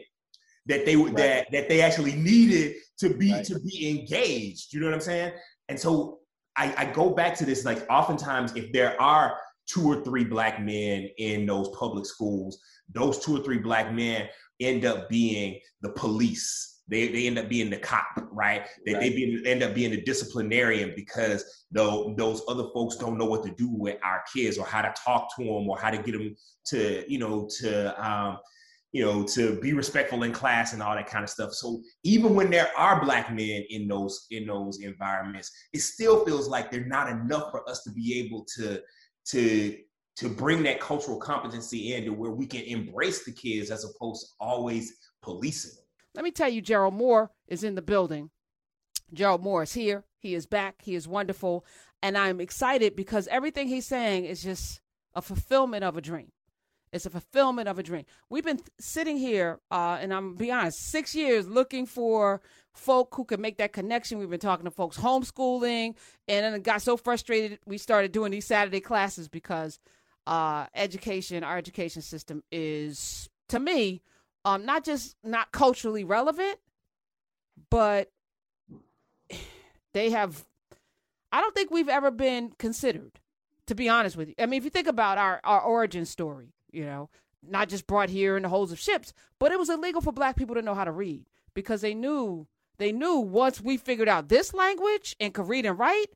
that 0.66 0.84
they 0.84 0.96
right. 0.96 1.16
that 1.16 1.50
that 1.50 1.68
they 1.68 1.80
actually 1.80 2.14
needed 2.14 2.76
to 2.98 3.14
be 3.14 3.32
right. 3.32 3.44
to 3.44 3.58
be 3.60 3.88
engaged. 3.88 4.72
You 4.72 4.80
know 4.80 4.86
what 4.86 4.94
I'm 4.94 5.00
saying? 5.00 5.32
And 5.68 5.78
so 5.78 6.18
I, 6.56 6.74
I 6.76 6.84
go 6.86 7.10
back 7.10 7.34
to 7.36 7.44
this 7.44 7.64
like 7.64 7.84
oftentimes 7.90 8.54
if 8.54 8.72
there 8.72 9.00
are 9.00 9.38
two 9.66 9.86
or 9.90 10.02
three 10.02 10.24
black 10.24 10.60
men 10.60 11.08
in 11.18 11.46
those 11.46 11.68
public 11.70 12.06
schools, 12.06 12.58
those 12.92 13.18
two 13.18 13.36
or 13.36 13.40
three 13.40 13.58
black 13.58 13.92
men 13.92 14.28
end 14.60 14.84
up 14.84 15.08
being 15.08 15.58
the 15.82 15.90
police 15.90 16.77
they, 16.88 17.08
they 17.08 17.26
end 17.26 17.38
up 17.38 17.48
being 17.48 17.70
the 17.70 17.76
cop, 17.76 18.28
right? 18.32 18.66
They, 18.84 18.94
right. 18.94 19.00
they 19.00 19.10
be, 19.10 19.42
end 19.46 19.62
up 19.62 19.74
being 19.74 19.90
the 19.90 20.00
disciplinarian 20.00 20.92
because 20.96 21.44
though 21.70 22.14
those 22.16 22.42
other 22.48 22.64
folks 22.74 22.96
don't 22.96 23.18
know 23.18 23.26
what 23.26 23.44
to 23.44 23.50
do 23.50 23.68
with 23.70 23.98
our 24.02 24.22
kids 24.34 24.58
or 24.58 24.66
how 24.66 24.82
to 24.82 24.92
talk 25.04 25.34
to 25.36 25.44
them 25.44 25.68
or 25.68 25.78
how 25.78 25.90
to 25.90 25.98
get 25.98 26.12
them 26.12 26.34
to, 26.66 27.04
you 27.10 27.18
know, 27.18 27.48
to, 27.60 28.04
um, 28.04 28.38
you 28.92 29.04
know, 29.04 29.22
to 29.22 29.60
be 29.60 29.74
respectful 29.74 30.22
in 30.22 30.32
class 30.32 30.72
and 30.72 30.82
all 30.82 30.94
that 30.94 31.06
kind 31.06 31.22
of 31.22 31.28
stuff. 31.28 31.52
So 31.52 31.82
even 32.04 32.34
when 32.34 32.50
there 32.50 32.70
are 32.76 33.04
black 33.04 33.30
men 33.30 33.64
in 33.68 33.86
those 33.86 34.26
in 34.30 34.46
those 34.46 34.80
environments, 34.80 35.50
it 35.74 35.80
still 35.80 36.24
feels 36.24 36.48
like 36.48 36.70
they're 36.70 36.86
not 36.86 37.10
enough 37.10 37.50
for 37.50 37.68
us 37.68 37.82
to 37.82 37.90
be 37.92 38.18
able 38.18 38.46
to 38.56 38.80
to 39.26 39.76
to 40.16 40.28
bring 40.28 40.62
that 40.64 40.80
cultural 40.80 41.18
competency 41.18 41.94
in 41.94 42.04
to 42.04 42.10
where 42.10 42.32
we 42.32 42.46
can 42.46 42.62
embrace 42.62 43.24
the 43.24 43.32
kids 43.32 43.70
as 43.70 43.84
opposed 43.84 44.26
to 44.26 44.32
always 44.40 44.96
policing 45.22 45.76
them. 45.76 45.84
Let 46.18 46.24
me 46.24 46.32
tell 46.32 46.48
you, 46.48 46.60
Gerald 46.60 46.94
Moore 46.94 47.30
is 47.46 47.62
in 47.62 47.76
the 47.76 47.80
building. 47.80 48.30
Gerald 49.14 49.40
Moore 49.40 49.62
is 49.62 49.74
here. 49.74 50.02
He 50.18 50.34
is 50.34 50.46
back. 50.46 50.82
He 50.82 50.96
is 50.96 51.06
wonderful. 51.06 51.64
And 52.02 52.18
I'm 52.18 52.40
excited 52.40 52.96
because 52.96 53.28
everything 53.28 53.68
he's 53.68 53.86
saying 53.86 54.24
is 54.24 54.42
just 54.42 54.80
a 55.14 55.22
fulfillment 55.22 55.84
of 55.84 55.96
a 55.96 56.00
dream. 56.00 56.32
It's 56.92 57.06
a 57.06 57.10
fulfillment 57.10 57.68
of 57.68 57.78
a 57.78 57.84
dream. 57.84 58.04
We've 58.28 58.44
been 58.44 58.58
sitting 58.80 59.16
here, 59.16 59.60
uh, 59.70 59.98
and 60.00 60.12
I'm 60.12 60.34
be 60.34 60.50
honest, 60.50 60.80
six 60.80 61.14
years 61.14 61.46
looking 61.46 61.86
for 61.86 62.40
folk 62.72 63.14
who 63.14 63.24
can 63.24 63.40
make 63.40 63.58
that 63.58 63.72
connection. 63.72 64.18
We've 64.18 64.28
been 64.28 64.40
talking 64.40 64.64
to 64.64 64.72
folks 64.72 64.98
homeschooling, 64.98 65.94
and 66.26 66.54
then 66.54 66.60
got 66.62 66.82
so 66.82 66.96
frustrated 66.96 67.60
we 67.64 67.78
started 67.78 68.10
doing 68.10 68.32
these 68.32 68.46
Saturday 68.46 68.80
classes 68.80 69.28
because 69.28 69.78
uh, 70.26 70.66
education, 70.74 71.44
our 71.44 71.58
education 71.58 72.02
system 72.02 72.42
is, 72.50 73.30
to 73.50 73.60
me, 73.60 74.02
um, 74.48 74.64
not 74.64 74.84
just 74.84 75.16
not 75.22 75.52
culturally 75.52 76.04
relevant, 76.04 76.58
but 77.70 78.10
they 79.92 80.10
have. 80.10 80.44
I 81.30 81.40
don't 81.42 81.54
think 81.54 81.70
we've 81.70 81.90
ever 81.90 82.10
been 82.10 82.52
considered, 82.58 83.20
to 83.66 83.74
be 83.74 83.88
honest 83.88 84.16
with 84.16 84.28
you. 84.28 84.34
I 84.38 84.46
mean, 84.46 84.58
if 84.58 84.64
you 84.64 84.70
think 84.70 84.88
about 84.88 85.18
our 85.18 85.40
our 85.44 85.60
origin 85.60 86.06
story, 86.06 86.54
you 86.72 86.84
know, 86.84 87.10
not 87.46 87.68
just 87.68 87.86
brought 87.86 88.08
here 88.08 88.36
in 88.36 88.42
the 88.42 88.48
holds 88.48 88.72
of 88.72 88.78
ships, 88.78 89.12
but 89.38 89.52
it 89.52 89.58
was 89.58 89.68
illegal 89.68 90.00
for 90.00 90.12
black 90.12 90.36
people 90.36 90.54
to 90.54 90.62
know 90.62 90.74
how 90.74 90.84
to 90.84 90.92
read 90.92 91.26
because 91.54 91.82
they 91.82 91.94
knew 91.94 92.46
they 92.78 92.92
knew 92.92 93.18
once 93.18 93.60
we 93.60 93.76
figured 93.76 94.08
out 94.08 94.28
this 94.28 94.54
language 94.54 95.14
and 95.20 95.34
could 95.34 95.48
read 95.48 95.66
and 95.66 95.78
write, 95.78 96.06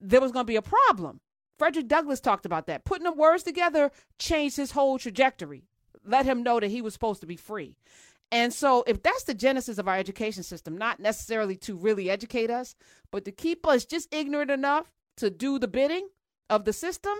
there 0.00 0.20
was 0.20 0.32
going 0.32 0.46
to 0.46 0.50
be 0.50 0.56
a 0.56 0.62
problem. 0.62 1.20
Frederick 1.58 1.88
Douglass 1.88 2.20
talked 2.20 2.46
about 2.46 2.66
that. 2.66 2.84
Putting 2.84 3.04
the 3.04 3.12
words 3.12 3.42
together 3.42 3.92
changed 4.18 4.56
his 4.56 4.70
whole 4.72 4.98
trajectory 4.98 5.64
let 6.04 6.26
him 6.26 6.42
know 6.42 6.60
that 6.60 6.70
he 6.70 6.82
was 6.82 6.92
supposed 6.92 7.20
to 7.20 7.26
be 7.26 7.36
free. 7.36 7.76
And 8.30 8.52
so, 8.52 8.82
if 8.86 9.02
that's 9.02 9.24
the 9.24 9.34
genesis 9.34 9.76
of 9.76 9.88
our 9.88 9.96
education 9.96 10.42
system, 10.42 10.78
not 10.78 11.00
necessarily 11.00 11.56
to 11.56 11.76
really 11.76 12.08
educate 12.08 12.50
us, 12.50 12.74
but 13.10 13.26
to 13.26 13.32
keep 13.32 13.66
us 13.66 13.84
just 13.84 14.12
ignorant 14.12 14.50
enough 14.50 14.90
to 15.18 15.28
do 15.28 15.58
the 15.58 15.68
bidding 15.68 16.08
of 16.48 16.64
the 16.64 16.72
system, 16.72 17.12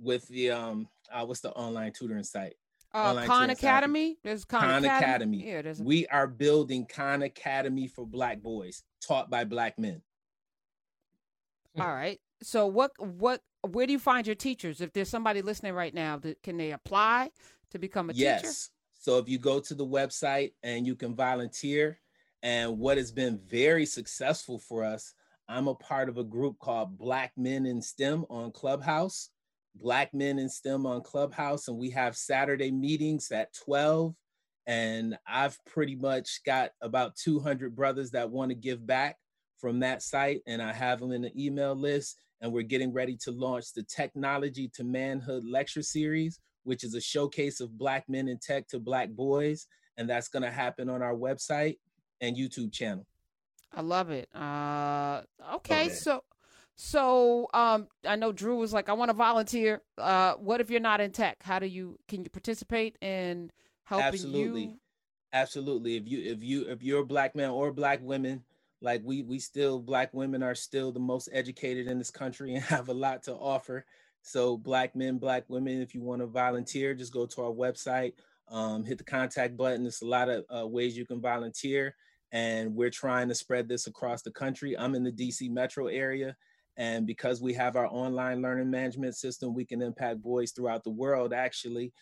with 0.00 0.28
the 0.28 0.50
um, 0.50 0.88
uh, 1.10 1.24
what's 1.24 1.40
the 1.40 1.52
online 1.52 1.92
tutoring 1.92 2.22
site? 2.22 2.56
Uh, 2.94 2.98
online 2.98 3.26
Khan 3.26 3.50
Academy. 3.50 4.10
Site. 4.10 4.18
There's 4.22 4.44
Khan, 4.44 4.60
Khan 4.60 4.84
Academy. 4.84 5.04
Academy. 5.04 5.48
Yeah, 5.48 5.62
there's 5.62 5.80
a- 5.80 5.84
we 5.84 6.06
are 6.08 6.26
building 6.26 6.86
Khan 6.86 7.22
Academy 7.22 7.88
for 7.88 8.04
Black 8.04 8.42
boys, 8.42 8.84
taught 9.00 9.30
by 9.30 9.44
Black 9.44 9.78
men. 9.78 10.02
All 11.78 11.88
right. 11.88 12.20
So 12.42 12.66
what 12.66 12.92
what 12.98 13.40
where 13.66 13.86
do 13.86 13.92
you 13.92 13.98
find 13.98 14.26
your 14.26 14.36
teachers? 14.36 14.82
If 14.82 14.92
there's 14.92 15.08
somebody 15.08 15.40
listening 15.40 15.72
right 15.72 15.94
now, 15.94 16.18
that 16.18 16.42
can 16.42 16.58
they 16.58 16.72
apply 16.72 17.30
to 17.70 17.78
become 17.78 18.10
a 18.10 18.12
yes. 18.12 18.40
teacher? 18.40 18.48
Yes. 18.48 18.70
So 19.06 19.18
if 19.18 19.28
you 19.28 19.38
go 19.38 19.60
to 19.60 19.72
the 19.72 19.86
website 19.86 20.54
and 20.64 20.84
you 20.84 20.96
can 20.96 21.14
volunteer, 21.14 22.00
and 22.42 22.76
what 22.76 22.96
has 22.96 23.12
been 23.12 23.38
very 23.46 23.86
successful 23.86 24.58
for 24.58 24.82
us, 24.82 25.14
I'm 25.48 25.68
a 25.68 25.76
part 25.76 26.08
of 26.08 26.18
a 26.18 26.24
group 26.24 26.58
called 26.58 26.98
Black 26.98 27.30
Men 27.36 27.66
in 27.66 27.80
STEM 27.80 28.26
on 28.28 28.50
Clubhouse. 28.50 29.30
Black 29.76 30.12
Men 30.12 30.40
in 30.40 30.48
STEM 30.48 30.86
on 30.86 31.02
Clubhouse, 31.02 31.68
and 31.68 31.78
we 31.78 31.90
have 31.90 32.16
Saturday 32.16 32.72
meetings 32.72 33.30
at 33.30 33.54
12. 33.54 34.12
And 34.66 35.16
I've 35.24 35.56
pretty 35.66 35.94
much 35.94 36.40
got 36.44 36.72
about 36.82 37.14
200 37.14 37.76
brothers 37.76 38.10
that 38.10 38.28
want 38.28 38.50
to 38.50 38.56
give 38.56 38.84
back 38.84 39.18
from 39.60 39.78
that 39.78 40.02
site, 40.02 40.40
and 40.48 40.60
I 40.60 40.72
have 40.72 40.98
them 40.98 41.12
in 41.12 41.22
the 41.22 41.46
email 41.46 41.76
list. 41.76 42.16
And 42.40 42.52
we're 42.52 42.62
getting 42.62 42.92
ready 42.92 43.16
to 43.18 43.30
launch 43.30 43.72
the 43.72 43.84
Technology 43.84 44.68
to 44.74 44.82
Manhood 44.82 45.44
lecture 45.44 45.82
series, 45.82 46.40
which 46.66 46.84
is 46.84 46.94
a 46.94 47.00
showcase 47.00 47.60
of 47.60 47.78
Black 47.78 48.08
men 48.08 48.28
in 48.28 48.38
tech 48.38 48.68
to 48.68 48.78
Black 48.78 49.10
boys. 49.10 49.66
And 49.96 50.10
that's 50.10 50.28
going 50.28 50.42
to 50.42 50.50
happen 50.50 50.90
on 50.90 51.02
our 51.02 51.14
website 51.14 51.78
and 52.20 52.36
YouTube 52.36 52.72
channel. 52.72 53.06
I 53.72 53.80
love 53.80 54.10
it. 54.10 54.28
Uh, 54.34 55.22
okay, 55.54 55.88
so 55.90 56.22
so 56.76 57.48
um, 57.54 57.88
I 58.06 58.16
know 58.16 58.32
Drew 58.32 58.56
was 58.56 58.72
like, 58.72 58.88
I 58.88 58.92
want 58.92 59.08
to 59.08 59.14
volunteer. 59.14 59.82
Uh, 59.96 60.34
what 60.34 60.60
if 60.60 60.70
you're 60.70 60.80
not 60.80 61.00
in 61.00 61.10
tech? 61.10 61.42
How 61.42 61.58
do 61.58 61.66
you 61.66 61.98
can 62.08 62.22
you 62.22 62.30
participate 62.30 62.96
in 63.00 63.50
helping 63.84 64.06
Absolutely. 64.06 64.62
you? 64.62 64.80
Absolutely. 65.32 65.96
If 65.96 66.08
you 66.08 66.20
if 66.22 66.42
you 66.42 66.68
if 66.68 66.82
you're 66.82 67.02
a 67.02 67.06
black 67.06 67.34
man 67.34 67.50
or 67.50 67.72
black 67.72 68.00
women, 68.02 68.44
like 68.82 69.02
we 69.04 69.22
we 69.22 69.38
still 69.38 69.80
black 69.80 70.12
women 70.12 70.42
are 70.42 70.54
still 70.54 70.92
the 70.92 71.00
most 71.00 71.28
educated 71.32 71.86
in 71.86 71.98
this 71.98 72.10
country 72.10 72.54
and 72.54 72.64
have 72.64 72.88
a 72.88 72.94
lot 72.94 73.22
to 73.24 73.34
offer. 73.34 73.84
So, 74.26 74.56
black 74.56 74.96
men, 74.96 75.18
black 75.18 75.44
women, 75.46 75.80
if 75.80 75.94
you 75.94 76.02
want 76.02 76.20
to 76.20 76.26
volunteer, 76.26 76.94
just 76.94 77.12
go 77.12 77.26
to 77.26 77.42
our 77.42 77.52
website, 77.52 78.14
um, 78.50 78.84
hit 78.84 78.98
the 78.98 79.04
contact 79.04 79.56
button. 79.56 79.84
There's 79.84 80.02
a 80.02 80.06
lot 80.06 80.28
of 80.28 80.44
uh, 80.52 80.66
ways 80.66 80.98
you 80.98 81.06
can 81.06 81.20
volunteer, 81.20 81.94
and 82.32 82.74
we're 82.74 82.90
trying 82.90 83.28
to 83.28 83.36
spread 83.36 83.68
this 83.68 83.86
across 83.86 84.22
the 84.22 84.32
country. 84.32 84.76
I'm 84.76 84.96
in 84.96 85.04
the 85.04 85.12
DC 85.12 85.48
metro 85.48 85.86
area, 85.86 86.34
and 86.76 87.06
because 87.06 87.40
we 87.40 87.54
have 87.54 87.76
our 87.76 87.86
online 87.86 88.42
learning 88.42 88.68
management 88.68 89.14
system, 89.14 89.54
we 89.54 89.64
can 89.64 89.80
impact 89.80 90.22
boys 90.22 90.50
throughout 90.50 90.82
the 90.82 90.90
world 90.90 91.32
actually. 91.32 91.92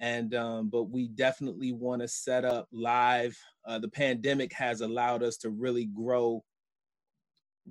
and 0.00 0.34
um, 0.34 0.70
but 0.70 0.84
we 0.84 1.08
definitely 1.08 1.72
want 1.72 2.00
to 2.00 2.08
set 2.08 2.46
up 2.46 2.66
live. 2.72 3.36
Uh, 3.66 3.78
the 3.78 3.88
pandemic 3.88 4.54
has 4.54 4.80
allowed 4.80 5.22
us 5.22 5.36
to 5.36 5.50
really 5.50 5.84
grow, 5.84 6.42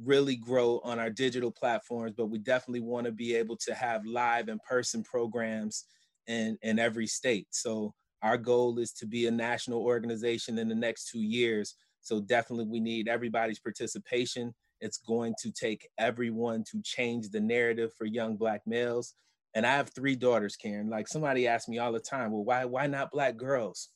really 0.02 0.36
grow 0.36 0.80
on 0.84 1.00
our 1.00 1.10
digital 1.10 1.52
platforms, 1.52 2.14
but 2.16 2.28
we 2.28 2.40
definitely 2.40 2.82
want 2.82 3.06
to 3.06 3.12
be 3.12 3.36
able 3.36 3.58
to 3.58 3.74
have 3.74 4.06
live 4.06 4.50
in 4.50 4.60
person 4.68 5.04
programs 5.04 5.86
in 6.28 6.58
in 6.62 6.80
every 6.80 7.08
state. 7.08 7.48
So 7.52 7.94
our 8.22 8.38
goal 8.38 8.80
is 8.80 8.94
to 8.94 9.06
be 9.06 9.28
a 9.28 9.32
national 9.32 9.82
organization 9.82 10.58
in 10.58 10.70
the 10.70 10.76
next 10.76 11.10
two 11.10 11.22
years. 11.22 11.76
So 12.02 12.22
definitely 12.22 12.66
we 12.66 12.80
need 12.80 13.08
everybody's 13.08 13.60
participation. 13.60 14.54
It's 14.80 14.98
going 14.98 15.36
to 15.42 15.52
take 15.52 15.88
everyone 15.98 16.64
to 16.72 16.82
change 16.84 17.30
the 17.30 17.40
narrative 17.40 17.92
for 17.98 18.06
young 18.06 18.36
black 18.36 18.62
males 18.66 19.14
and 19.54 19.66
I 19.66 19.74
have 19.74 19.90
three 19.90 20.16
daughters, 20.16 20.56
Karen. 20.56 20.90
Like 20.90 21.08
somebody 21.08 21.48
asked 21.48 21.70
me 21.70 21.78
all 21.78 21.92
the 21.92 22.00
time, 22.00 22.32
well, 22.32 22.44
why, 22.44 22.66
why 22.66 22.88
not 22.88 23.12
black 23.12 23.38
girls? 23.38 23.90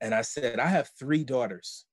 And 0.00 0.14
I 0.14 0.22
said, 0.22 0.58
I 0.58 0.66
have 0.66 0.90
three 0.98 1.24
daughters. 1.24 1.86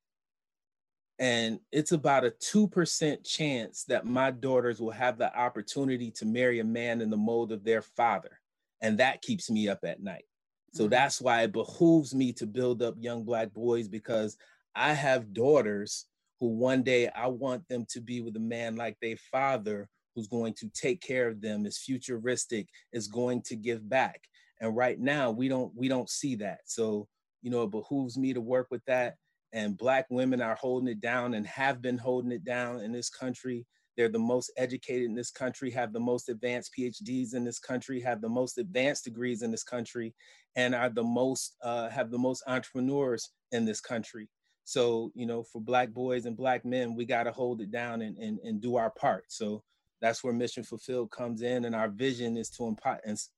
And 1.22 1.60
it's 1.72 1.92
about 1.92 2.26
a 2.26 2.32
2% 2.32 3.24
chance 3.24 3.84
that 3.84 4.08
my 4.08 4.32
daughters 4.32 4.82
will 4.82 4.92
have 4.92 5.20
the 5.20 5.34
opportunity 5.38 6.10
to 6.12 6.26
marry 6.26 6.60
a 6.60 6.64
man 6.64 7.00
in 7.00 7.12
the 7.12 7.18
mold 7.18 7.52
of 7.52 7.64
their 7.64 7.84
father. 7.84 8.40
And 8.82 8.98
that 8.98 9.22
keeps 9.22 9.50
me 9.52 9.70
up 9.70 9.80
at 9.86 10.02
night. 10.02 10.26
So 10.74 10.84
mm-hmm. 10.84 10.90
that's 10.90 11.22
why 11.22 11.44
it 11.44 11.52
behooves 11.52 12.16
me 12.16 12.34
to 12.34 12.48
build 12.48 12.82
up 12.82 12.96
young 12.98 13.24
black 13.24 13.54
boys 13.54 13.88
because 13.88 14.36
I 14.76 14.94
have 14.94 15.32
daughters 15.32 16.08
who 16.40 16.48
one 16.48 16.82
day 16.82 17.08
I 17.10 17.28
want 17.28 17.68
them 17.68 17.86
to 17.92 18.02
be 18.02 18.22
with 18.22 18.36
a 18.36 18.40
man 18.40 18.76
like 18.76 18.98
their 19.00 19.18
father 19.32 19.88
who's 20.16 20.28
going 20.28 20.56
to 20.56 20.70
take 20.70 21.02
care 21.02 21.28
of 21.28 21.40
them 21.40 21.68
is 21.68 21.78
futuristic 21.78 22.68
is 22.92 23.08
going 23.08 23.44
to 23.44 23.56
give 23.56 23.88
back 23.88 24.22
and 24.60 24.76
right 24.76 25.00
now 25.00 25.32
we 25.32 25.48
don't 25.48 25.72
we 25.76 25.88
don't 25.88 26.10
see 26.10 26.36
that 26.36 26.60
so 26.66 27.08
you 27.42 27.50
know 27.50 27.64
it 27.64 27.72
behooves 27.72 28.18
me 28.18 28.34
to 28.34 28.42
work 28.42 28.68
with 28.72 28.84
that 28.86 29.16
and 29.54 29.78
black 29.78 30.06
women 30.10 30.42
are 30.42 30.56
holding 30.56 30.88
it 30.88 31.02
down 31.02 31.34
and 31.34 31.46
have 31.46 31.82
been 31.82 31.98
holding 31.98 32.32
it 32.32 32.44
down 32.44 32.82
in 32.82 32.92
this 32.92 33.10
country. 33.10 33.66
They're 33.98 34.10
the 34.10 34.20
most 34.20 34.52
educated 34.58 35.06
in 35.06 35.16
this 35.16 35.32
country 35.32 35.70
have 35.72 35.92
the 35.92 36.00
most 36.00 36.30
advanced 36.30 36.72
phds 36.78 37.36
in 37.36 37.44
this 37.44 37.60
country 37.60 38.00
have 38.00 38.22
the 38.22 38.30
most 38.30 38.58
advanced 38.58 39.04
degrees 39.04 39.42
in 39.42 39.52
this 39.52 39.64
country 39.64 40.16
and 40.56 40.74
are 40.74 40.90
the 40.90 41.04
most 41.04 41.58
uh, 41.62 41.90
have 41.90 42.10
the 42.10 42.18
most 42.18 42.44
entrepreneurs 42.48 43.32
in 43.52 43.66
this 43.66 43.82
country. 43.82 44.30
So 44.64 45.12
you 45.14 45.26
know 45.26 45.44
for 45.44 45.62
black 45.62 45.90
boys 45.90 46.26
and 46.26 46.38
black 46.38 46.64
men 46.66 46.96
we 46.96 47.06
got 47.06 47.24
to 47.24 47.32
hold 47.32 47.62
it 47.62 47.72
down 47.72 48.02
and, 48.02 48.18
and, 48.18 48.40
and 48.44 48.62
do 48.62 48.78
our 48.78 48.92
part. 48.92 49.26
So 49.28 49.64
that's 50.02 50.24
where 50.24 50.34
mission 50.34 50.64
fulfilled 50.64 51.12
comes 51.12 51.44
in 51.44 51.66
and 51.66 51.76
our 51.76 51.90
vision 51.90 52.36
is 52.36 52.50
to 52.52 52.76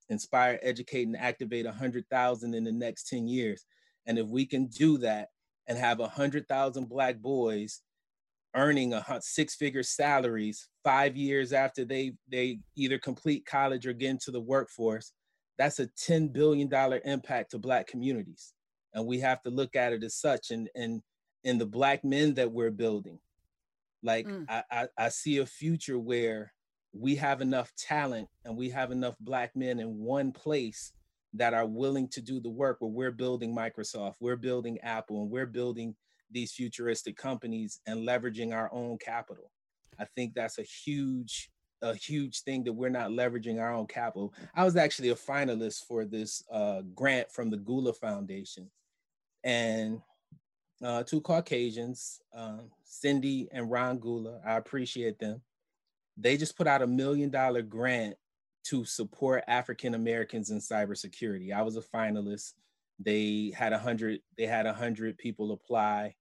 inspire 0.09 0.59
educate 0.61 1.07
and 1.07 1.17
activate 1.17 1.65
100000 1.65 2.53
in 2.53 2.63
the 2.63 2.71
next 2.71 3.09
10 3.09 3.27
years. 3.27 3.65
And 4.05 4.17
if 4.17 4.27
we 4.27 4.45
can 4.45 4.67
do 4.67 4.97
that 4.99 5.29
and 5.67 5.77
have 5.77 5.99
100000 5.99 6.89
black 6.89 7.19
boys 7.19 7.81
earning 8.55 8.93
a 8.93 9.03
six 9.21 9.55
figure 9.55 9.83
salaries 9.83 10.69
five 10.83 11.17
years 11.17 11.53
after 11.53 11.83
they 11.85 12.13
they 12.29 12.59
either 12.75 12.99
complete 12.99 13.45
college 13.45 13.87
or 13.87 13.93
get 13.93 14.11
into 14.11 14.31
the 14.31 14.39
workforce 14.39 15.11
that's 15.57 15.79
a 15.79 15.87
10 15.87 16.27
billion 16.27 16.67
dollar 16.67 17.01
impact 17.05 17.51
to 17.51 17.57
black 17.57 17.87
communities 17.87 18.53
and 18.93 19.05
we 19.05 19.19
have 19.19 19.41
to 19.41 19.49
look 19.49 19.75
at 19.75 19.93
it 19.93 20.03
as 20.03 20.15
such 20.15 20.51
and 20.51 20.69
and 20.75 21.01
in 21.43 21.57
the 21.57 21.65
black 21.65 22.03
men 22.03 22.33
that 22.33 22.51
we're 22.51 22.71
building 22.71 23.19
like 24.03 24.27
mm. 24.27 24.45
I, 24.47 24.63
I, 24.69 24.87
I 24.97 25.09
see 25.09 25.39
a 25.39 25.45
future 25.45 25.97
where 25.97 26.53
we 26.93 27.15
have 27.15 27.41
enough 27.41 27.71
talent 27.75 28.27
and 28.45 28.55
we 28.55 28.69
have 28.69 28.91
enough 28.91 29.15
black 29.19 29.55
men 29.55 29.79
in 29.79 29.97
one 29.97 30.31
place 30.31 30.93
that 31.33 31.53
are 31.53 31.65
willing 31.65 32.07
to 32.09 32.21
do 32.21 32.39
the 32.39 32.49
work 32.49 32.77
where 32.79 32.91
we're 32.91 33.11
building 33.11 33.55
Microsoft, 33.55 34.15
we're 34.19 34.35
building 34.35 34.79
Apple, 34.81 35.21
and 35.21 35.31
we're 35.31 35.45
building 35.45 35.95
these 36.31 36.51
futuristic 36.51 37.17
companies 37.17 37.79
and 37.87 38.07
leveraging 38.07 38.53
our 38.53 38.69
own 38.73 38.97
capital. 38.97 39.51
I 39.99 40.05
think 40.15 40.33
that's 40.33 40.59
a 40.59 40.63
huge, 40.63 41.49
a 41.81 41.95
huge 41.95 42.41
thing 42.41 42.63
that 42.63 42.73
we're 42.73 42.89
not 42.89 43.11
leveraging 43.11 43.59
our 43.59 43.73
own 43.73 43.87
capital. 43.87 44.33
I 44.55 44.63
was 44.63 44.75
actually 44.75 45.09
a 45.09 45.15
finalist 45.15 45.85
for 45.87 46.05
this 46.05 46.43
uh, 46.51 46.81
grant 46.93 47.31
from 47.31 47.49
the 47.49 47.57
Gula 47.57 47.93
Foundation, 47.93 48.69
and 49.43 50.01
uh, 50.83 51.03
two 51.03 51.21
Caucasians, 51.21 52.19
uh, 52.35 52.59
Cindy 52.83 53.47
and 53.51 53.71
Ron 53.71 53.99
Gula. 53.99 54.39
I 54.45 54.57
appreciate 54.57 55.19
them. 55.19 55.41
They 56.17 56.37
just 56.37 56.57
put 56.57 56.67
out 56.67 56.81
a 56.81 56.87
million 56.87 57.29
dollar 57.29 57.61
grant 57.61 58.15
to 58.65 58.85
support 58.85 59.43
African 59.47 59.93
Americans 59.93 60.49
in 60.49 60.59
cybersecurity. 60.59 61.53
I 61.53 61.61
was 61.61 61.77
a 61.77 61.81
finalist. 61.81 62.53
They 62.99 63.53
had 63.55 63.73
a 63.73 63.79
hundred. 63.79 64.21
They 64.37 64.45
had 64.45 64.65
a 64.65 64.73
hundred 64.73 65.17
people 65.17 65.51
apply. 65.51 66.15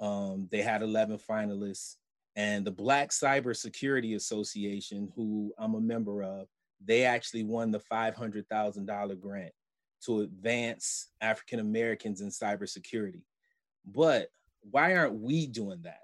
Um, 0.00 0.48
they 0.50 0.62
had 0.62 0.82
eleven 0.82 1.18
finalists, 1.18 1.96
and 2.36 2.64
the 2.64 2.70
Black 2.70 3.10
Cybersecurity 3.10 4.16
Association, 4.16 5.12
who 5.14 5.52
I'm 5.58 5.74
a 5.74 5.80
member 5.80 6.22
of, 6.22 6.48
they 6.84 7.04
actually 7.04 7.44
won 7.44 7.70
the 7.70 7.80
five 7.80 8.14
hundred 8.14 8.48
thousand 8.48 8.86
dollar 8.86 9.14
grant 9.14 9.52
to 10.06 10.20
advance 10.20 11.10
African 11.20 11.60
Americans 11.60 12.20
in 12.20 12.28
cybersecurity. 12.28 13.22
But 13.84 14.28
why 14.70 14.96
aren't 14.96 15.20
we 15.20 15.46
doing 15.46 15.82
that? 15.82 16.00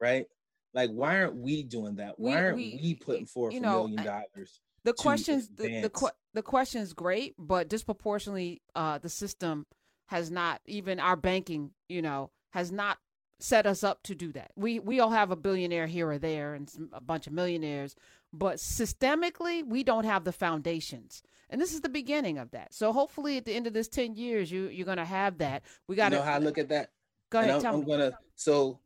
Right? 0.00 0.26
Like, 0.72 0.90
why 0.90 1.20
aren't 1.20 1.36
we 1.36 1.62
doing 1.62 1.96
that? 1.96 2.18
Why 2.18 2.36
aren't 2.36 2.56
we, 2.56 2.78
we 2.82 2.94
putting 2.94 3.26
forth 3.26 3.54
a 3.54 3.60
million 3.60 4.04
dollars? 4.04 4.60
The 4.84 4.92
questions, 4.92 5.48
the 5.48 5.82
the, 5.82 6.12
the 6.34 6.42
question 6.42 6.80
is 6.80 6.92
great, 6.92 7.34
but 7.38 7.68
disproportionately, 7.68 8.62
uh, 8.74 8.98
the 8.98 9.08
system 9.08 9.66
has 10.06 10.30
not 10.30 10.60
even 10.66 10.98
our 10.98 11.16
banking, 11.16 11.72
you 11.88 12.02
know, 12.02 12.30
has 12.50 12.72
not 12.72 12.98
set 13.40 13.66
us 13.66 13.82
up 13.84 14.02
to 14.04 14.14
do 14.14 14.32
that. 14.32 14.50
We 14.56 14.78
we 14.78 15.00
all 15.00 15.10
have 15.10 15.30
a 15.30 15.36
billionaire 15.36 15.86
here 15.86 16.08
or 16.08 16.18
there 16.18 16.54
and 16.54 16.68
some, 16.68 16.90
a 16.92 17.00
bunch 17.00 17.26
of 17.26 17.32
millionaires, 17.32 17.94
but 18.32 18.56
systemically, 18.56 19.66
we 19.66 19.82
don't 19.82 20.04
have 20.04 20.24
the 20.24 20.32
foundations. 20.32 21.22
And 21.50 21.60
this 21.60 21.74
is 21.74 21.80
the 21.80 21.88
beginning 21.88 22.38
of 22.38 22.52
that. 22.52 22.72
So 22.72 22.92
hopefully, 22.92 23.36
at 23.36 23.44
the 23.44 23.54
end 23.54 23.66
of 23.66 23.72
this 23.72 23.88
ten 23.88 24.14
years, 24.14 24.50
you 24.50 24.68
you're 24.68 24.86
gonna 24.86 25.04
have 25.04 25.38
that. 25.38 25.62
We 25.88 25.96
got 25.96 26.10
to 26.10 26.16
know 26.16 26.22
how 26.22 26.34
I 26.34 26.38
look 26.38 26.58
at 26.58 26.68
that. 26.70 26.90
Go 27.30 27.40
ahead. 27.40 27.64
I'm, 27.64 27.74
I'm 27.74 27.84
gonna 27.84 28.12
so 28.34 28.80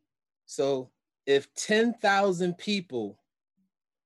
so 0.46 0.90
if 1.26 1.52
10,000 1.54 2.58
people 2.58 3.18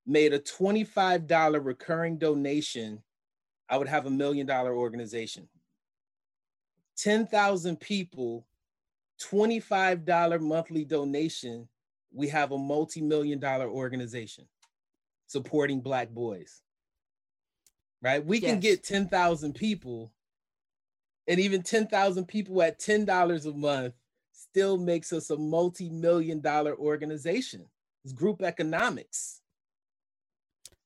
made 0.09 0.33
a 0.33 0.39
$25 0.39 1.63
recurring 1.63 2.17
donation, 2.17 3.03
I 3.69 3.77
would 3.77 3.87
have 3.87 4.07
a 4.07 4.09
million 4.09 4.47
dollar 4.47 4.75
organization. 4.75 5.47
10,000 6.97 7.79
people, 7.79 8.45
$25 9.21 10.41
monthly 10.41 10.83
donation, 10.83 11.69
we 12.11 12.27
have 12.27 12.51
a 12.51 12.57
multi 12.57 13.01
million 13.01 13.39
dollar 13.39 13.69
organization 13.69 14.47
supporting 15.27 15.79
Black 15.79 16.09
boys. 16.09 16.63
Right? 18.01 18.25
We 18.25 18.39
yes. 18.39 18.49
can 18.49 18.59
get 18.59 18.83
10,000 18.83 19.53
people, 19.53 20.11
and 21.27 21.39
even 21.39 21.61
10,000 21.61 22.25
people 22.25 22.61
at 22.63 22.79
$10 22.79 23.45
a 23.45 23.51
month 23.55 23.93
still 24.31 24.77
makes 24.77 25.13
us 25.13 25.29
a 25.29 25.37
multi-million 25.37 26.39
dollar 26.39 26.75
organization. 26.75 27.65
It's 28.03 28.13
group 28.13 28.41
economics. 28.41 29.41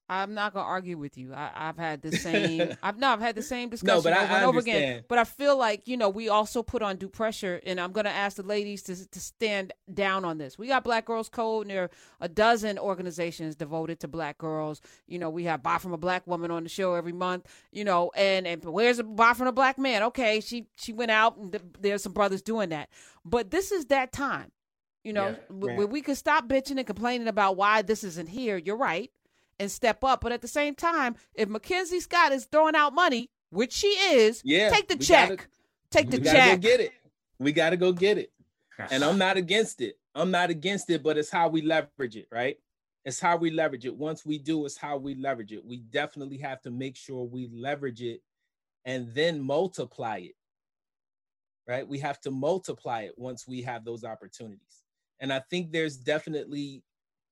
I'm 0.09 0.33
not 0.33 0.53
gonna 0.53 0.65
argue 0.65 0.97
with 0.97 1.17
you. 1.17 1.33
I, 1.33 1.49
have 1.55 1.77
had 1.77 2.01
the 2.01 2.11
same. 2.11 2.75
I've 2.83 2.97
no, 2.97 3.07
I've 3.07 3.21
had 3.21 3.35
the 3.35 3.41
same 3.41 3.69
discussion 3.69 3.95
no, 3.95 4.01
but 4.01 4.11
over 4.11 4.21
I, 4.21 4.35
I 4.35 4.37
and 4.39 4.45
over 4.45 4.59
again. 4.59 5.03
But 5.07 5.17
I 5.17 5.23
feel 5.23 5.57
like 5.57 5.87
you 5.87 5.95
know 5.95 6.09
we 6.09 6.27
also 6.27 6.61
put 6.61 6.81
on 6.81 6.97
due 6.97 7.07
pressure, 7.07 7.61
and 7.65 7.79
I'm 7.79 7.93
gonna 7.93 8.09
ask 8.09 8.35
the 8.35 8.43
ladies 8.43 8.83
to 8.83 9.09
to 9.09 9.19
stand 9.19 9.71
down 9.93 10.25
on 10.25 10.37
this. 10.37 10.57
We 10.57 10.67
got 10.67 10.83
Black 10.83 11.05
Girls 11.05 11.29
Code, 11.29 11.63
and 11.63 11.71
there 11.71 11.83
are 11.83 11.91
a 12.19 12.27
dozen 12.27 12.77
organizations 12.77 13.55
devoted 13.55 14.01
to 14.01 14.09
Black 14.09 14.37
girls. 14.37 14.81
You 15.07 15.19
know, 15.19 15.29
we 15.29 15.45
have 15.45 15.63
Buy 15.63 15.77
from 15.77 15.93
a 15.93 15.97
Black 15.97 16.27
Woman 16.27 16.51
on 16.51 16.63
the 16.63 16.69
show 16.69 16.95
every 16.95 17.13
month. 17.13 17.47
You 17.71 17.85
know, 17.85 18.11
and 18.15 18.45
and 18.45 18.63
where's 18.65 18.99
a 18.99 19.03
Buy 19.03 19.33
from 19.33 19.47
a 19.47 19.53
Black 19.53 19.77
Man? 19.77 20.03
Okay, 20.03 20.41
she 20.41 20.67
she 20.75 20.91
went 20.91 21.11
out, 21.11 21.37
and 21.37 21.57
there's 21.79 22.03
some 22.03 22.13
brothers 22.13 22.41
doing 22.41 22.69
that. 22.69 22.89
But 23.23 23.51
this 23.51 23.71
is 23.71 23.85
that 23.85 24.11
time. 24.11 24.51
You 25.05 25.11
know, 25.11 25.29
yeah, 25.29 25.75
where 25.75 25.87
we 25.87 26.01
could 26.01 26.15
stop 26.15 26.47
bitching 26.47 26.77
and 26.77 26.87
complaining 26.87 27.27
about 27.27 27.57
why 27.57 27.81
this 27.81 28.05
isn't 28.05 28.29
here. 28.29 28.57
You're 28.57 28.77
right 28.77 29.11
and 29.59 29.71
step 29.71 30.03
up. 30.03 30.21
But 30.21 30.31
at 30.31 30.41
the 30.41 30.47
same 30.47 30.75
time, 30.75 31.15
if 31.33 31.49
Mackenzie 31.49 31.99
Scott 31.99 32.31
is 32.31 32.45
throwing 32.45 32.75
out 32.75 32.93
money, 32.93 33.29
which 33.49 33.73
she 33.73 33.87
is, 33.87 34.41
yeah, 34.43 34.69
take 34.69 34.87
the 34.87 34.97
check. 34.97 35.29
Gotta, 35.29 35.43
take 35.91 36.09
the 36.09 36.19
check. 36.19 36.61
Go 36.61 36.67
get 36.69 36.79
it. 36.79 36.91
We 37.39 37.51
got 37.51 37.71
to 37.71 37.77
go 37.77 37.91
get 37.91 38.17
it. 38.17 38.31
And 38.89 39.03
I'm 39.03 39.17
not 39.17 39.37
against 39.37 39.81
it. 39.81 39.97
I'm 40.15 40.31
not 40.31 40.49
against 40.49 40.89
it, 40.89 41.03
but 41.03 41.17
it's 41.17 41.29
how 41.29 41.47
we 41.47 41.61
leverage 41.61 42.15
it, 42.15 42.27
right? 42.31 42.57
It's 43.05 43.19
how 43.19 43.37
we 43.37 43.51
leverage 43.51 43.85
it. 43.85 43.95
Once 43.95 44.25
we 44.25 44.37
do, 44.37 44.65
it's 44.65 44.77
how 44.77 44.97
we 44.97 45.15
leverage 45.15 45.51
it. 45.51 45.63
We 45.65 45.77
definitely 45.77 46.37
have 46.37 46.61
to 46.61 46.71
make 46.71 46.95
sure 46.95 47.23
we 47.23 47.49
leverage 47.53 48.01
it 48.01 48.21
and 48.85 49.13
then 49.13 49.41
multiply 49.41 50.17
it. 50.19 50.35
Right? 51.67 51.87
We 51.87 51.99
have 51.99 52.19
to 52.21 52.31
multiply 52.31 53.01
it 53.03 53.13
once 53.17 53.47
we 53.47 53.61
have 53.61 53.85
those 53.85 54.03
opportunities. 54.03 54.83
And 55.19 55.31
I 55.31 55.41
think 55.49 55.71
there's 55.71 55.95
definitely 55.95 56.83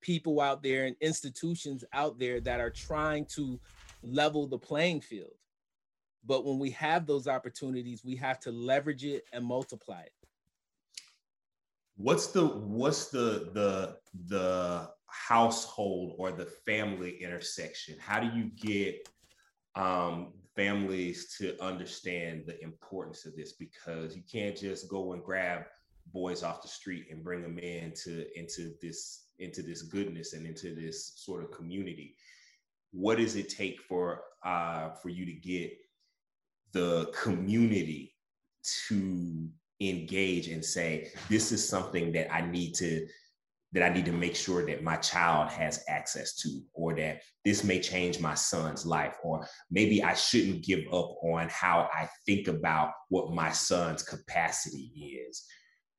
people 0.02 0.42
out 0.42 0.62
there 0.64 0.86
and 0.86 0.96
institutions 1.02 1.84
out 1.94 2.20
there 2.20 2.42
that 2.42 2.60
are 2.60 2.70
trying 2.70 3.26
to 3.26 3.60
level 4.04 4.48
the 4.48 4.58
playing 4.58 5.02
field 5.02 5.34
But 6.26 6.46
when 6.46 6.60
we 6.60 6.72
have 6.72 7.06
those 7.06 7.28
opportunities, 7.28 8.04
we 8.04 8.16
have 8.18 8.40
to 8.42 8.52
leverage 8.52 9.06
it 9.06 9.24
and 9.34 9.46
multiply 9.46 10.02
it. 10.02 10.14
What's 11.98 12.28
the 12.28 12.46
what's 12.46 13.10
the 13.10 13.50
the 13.54 13.98
the 14.28 14.90
household 15.08 16.16
or 16.18 16.32
the 16.32 16.46
family 16.46 17.18
intersection? 17.22 17.96
How 18.00 18.20
do 18.20 18.28
you 18.36 18.46
get 18.56 19.08
um, 19.76 20.34
families 20.56 21.36
to 21.38 21.62
understand 21.62 22.44
the 22.48 22.62
importance 22.64 23.26
of 23.26 23.36
this? 23.36 23.54
Because 23.54 24.16
you 24.16 24.24
can't 24.32 24.58
just 24.58 24.90
go 24.90 25.14
and 25.14 25.24
grab 25.24 25.66
boys 26.14 26.44
off 26.44 26.62
the 26.62 26.68
street 26.68 27.06
and 27.12 27.24
bring 27.24 27.42
them 27.42 27.60
into 27.60 28.26
into 28.38 28.74
this 28.82 29.28
into 29.42 29.62
this 29.62 29.82
goodness 29.82 30.34
and 30.34 30.46
into 30.46 30.74
this 30.76 31.14
sort 31.18 31.44
of 31.44 31.52
community. 31.52 32.16
What 32.92 33.18
does 33.18 33.36
it 33.36 33.50
take 33.50 33.82
for 33.82 34.22
uh, 34.46 34.92
for 34.92 35.10
you 35.10 35.26
to 35.26 35.34
get 35.34 35.72
the 36.74 37.12
community 37.14 38.16
to 38.88 39.50
engage 39.80 40.48
and 40.48 40.64
say 40.64 41.12
this 41.30 41.52
is 41.52 41.68
something 41.68 42.12
that 42.14 42.34
I 42.34 42.42
need 42.42 42.76
to 42.76 43.08
that 43.74 43.84
I 43.84 43.94
need 43.94 44.06
to 44.06 44.12
make 44.12 44.36
sure 44.36 44.66
that 44.66 44.84
my 44.84 44.98
child 44.98 45.50
has 45.50 45.84
access 45.88 46.36
to, 46.42 46.62
or 46.74 46.94
that 46.96 47.22
this 47.46 47.64
may 47.64 47.80
change 47.80 48.20
my 48.20 48.34
son's 48.34 48.86
life, 48.86 49.16
or 49.24 49.48
maybe 49.70 50.04
I 50.04 50.14
shouldn't 50.14 50.66
give 50.66 50.82
up 50.92 51.16
on 51.24 51.48
how 51.50 51.90
I 51.94 52.10
think 52.26 52.50
about 52.50 52.92
what 53.08 53.32
my 53.32 53.52
son's 53.52 54.04
capacity 54.04 54.92
is. 55.30 55.46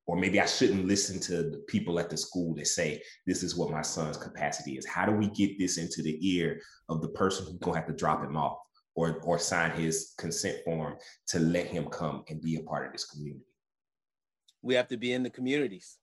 Or 0.05 0.17
maybe 0.17 0.39
I 0.39 0.45
shouldn't 0.45 0.85
listen 0.85 1.19
to 1.21 1.43
the 1.43 1.63
people 1.67 1.97
at 1.99 2.09
the 2.09 2.17
school 2.17 2.53
that 2.55 2.67
say, 2.67 3.01
this 3.25 3.41
is 3.41 3.55
what 3.55 3.71
my 3.71 3.81
son's 3.81 4.17
capacity 4.17 4.77
is. 4.77 4.85
How 4.85 5.05
do 5.05 5.13
we 5.13 5.29
get 5.29 5.57
this 5.57 5.77
into 5.77 6.01
the 6.01 6.17
ear 6.21 6.59
of 6.89 7.01
the 7.01 7.09
person 7.09 7.45
who's 7.45 7.57
gonna 7.59 7.77
have 7.77 7.87
to 7.87 7.93
drop 7.93 8.23
him 8.23 8.35
off 8.35 8.57
or, 8.95 9.19
or 9.23 9.39
sign 9.39 9.71
his 9.71 10.13
consent 10.17 10.57
form 10.65 10.95
to 11.27 11.39
let 11.39 11.67
him 11.67 11.85
come 11.85 12.23
and 12.27 12.41
be 12.41 12.57
a 12.57 12.63
part 12.63 12.85
of 12.85 12.91
this 12.91 13.05
community? 13.05 13.45
We 14.61 14.75
have 14.75 14.89
to 14.89 14.97
be 14.97 15.13
in 15.13 15.23
the 15.23 15.29
communities 15.29 15.97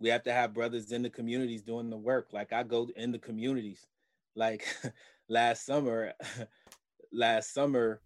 we 0.00 0.08
have 0.08 0.22
to 0.24 0.32
have 0.32 0.54
brothers 0.54 0.92
in 0.92 1.02
the 1.02 1.10
communities 1.10 1.62
doing 1.62 1.90
the 1.90 1.96
work. 1.96 2.28
Like 2.32 2.52
I 2.52 2.62
go 2.62 2.88
in 2.96 3.12
the 3.12 3.18
communities. 3.18 3.86
Like 4.34 4.64
last 5.28 5.66
summer, 5.66 6.14
last 7.12 7.52
summer 7.52 8.00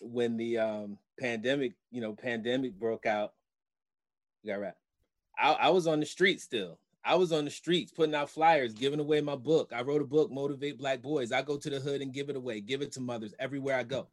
when 0.00 0.36
the 0.36 0.58
um, 0.58 0.98
pandemic, 1.20 1.74
you 1.90 2.00
know, 2.00 2.14
pandemic 2.14 2.78
broke 2.78 3.06
out. 3.06 3.32
Got 4.46 4.60
right. 4.60 4.74
I, 5.38 5.52
I 5.52 5.68
was 5.70 5.86
on 5.86 6.00
the 6.00 6.06
street 6.06 6.40
still. 6.40 6.78
I 7.04 7.14
was 7.14 7.32
on 7.32 7.44
the 7.44 7.50
streets 7.50 7.92
putting 7.92 8.14
out 8.14 8.30
flyers, 8.30 8.72
giving 8.72 9.00
away 9.00 9.20
my 9.20 9.36
book. 9.36 9.72
I 9.74 9.82
wrote 9.82 10.02
a 10.02 10.06
book, 10.06 10.30
Motivate 10.30 10.78
Black 10.78 11.02
Boys. 11.02 11.30
I 11.30 11.42
go 11.42 11.56
to 11.56 11.70
the 11.70 11.78
hood 11.78 12.02
and 12.02 12.12
give 12.12 12.30
it 12.30 12.36
away, 12.36 12.60
give 12.60 12.82
it 12.82 12.92
to 12.92 13.00
mothers 13.00 13.34
everywhere 13.38 13.76
I 13.76 13.84
go. 13.84 14.08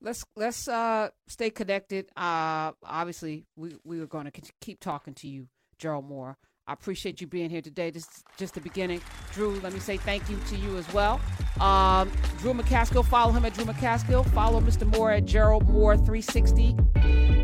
Let's 0.00 0.24
let's 0.36 0.68
uh 0.68 1.08
stay 1.28 1.50
connected. 1.50 2.06
Uh 2.16 2.72
obviously 2.84 3.46
we 3.56 3.76
we 3.84 4.00
are 4.00 4.06
going 4.06 4.30
to 4.30 4.42
keep 4.60 4.80
talking 4.80 5.14
to 5.14 5.28
you 5.28 5.48
Gerald 5.78 6.06
Moore. 6.06 6.36
I 6.66 6.72
appreciate 6.72 7.20
you 7.20 7.26
being 7.26 7.50
here 7.50 7.62
today. 7.62 7.90
This 7.90 8.04
is 8.04 8.24
just 8.38 8.54
the 8.54 8.60
beginning. 8.60 9.00
Drew, 9.32 9.60
let 9.60 9.72
me 9.72 9.80
say 9.80 9.96
thank 9.96 10.28
you 10.30 10.38
to 10.48 10.56
you 10.56 10.76
as 10.78 10.90
well. 10.94 11.20
Um, 11.60 12.10
Drew 12.38 12.54
McCaskill, 12.54 13.04
follow 13.04 13.32
him 13.32 13.44
at 13.44 13.52
Drew 13.52 13.66
McCaskill. 13.66 14.26
Follow 14.30 14.60
Mr. 14.60 14.86
Moore 14.86 15.10
at 15.12 15.26
Gerald 15.26 15.68
Moore 15.68 15.96
360. 15.96 17.43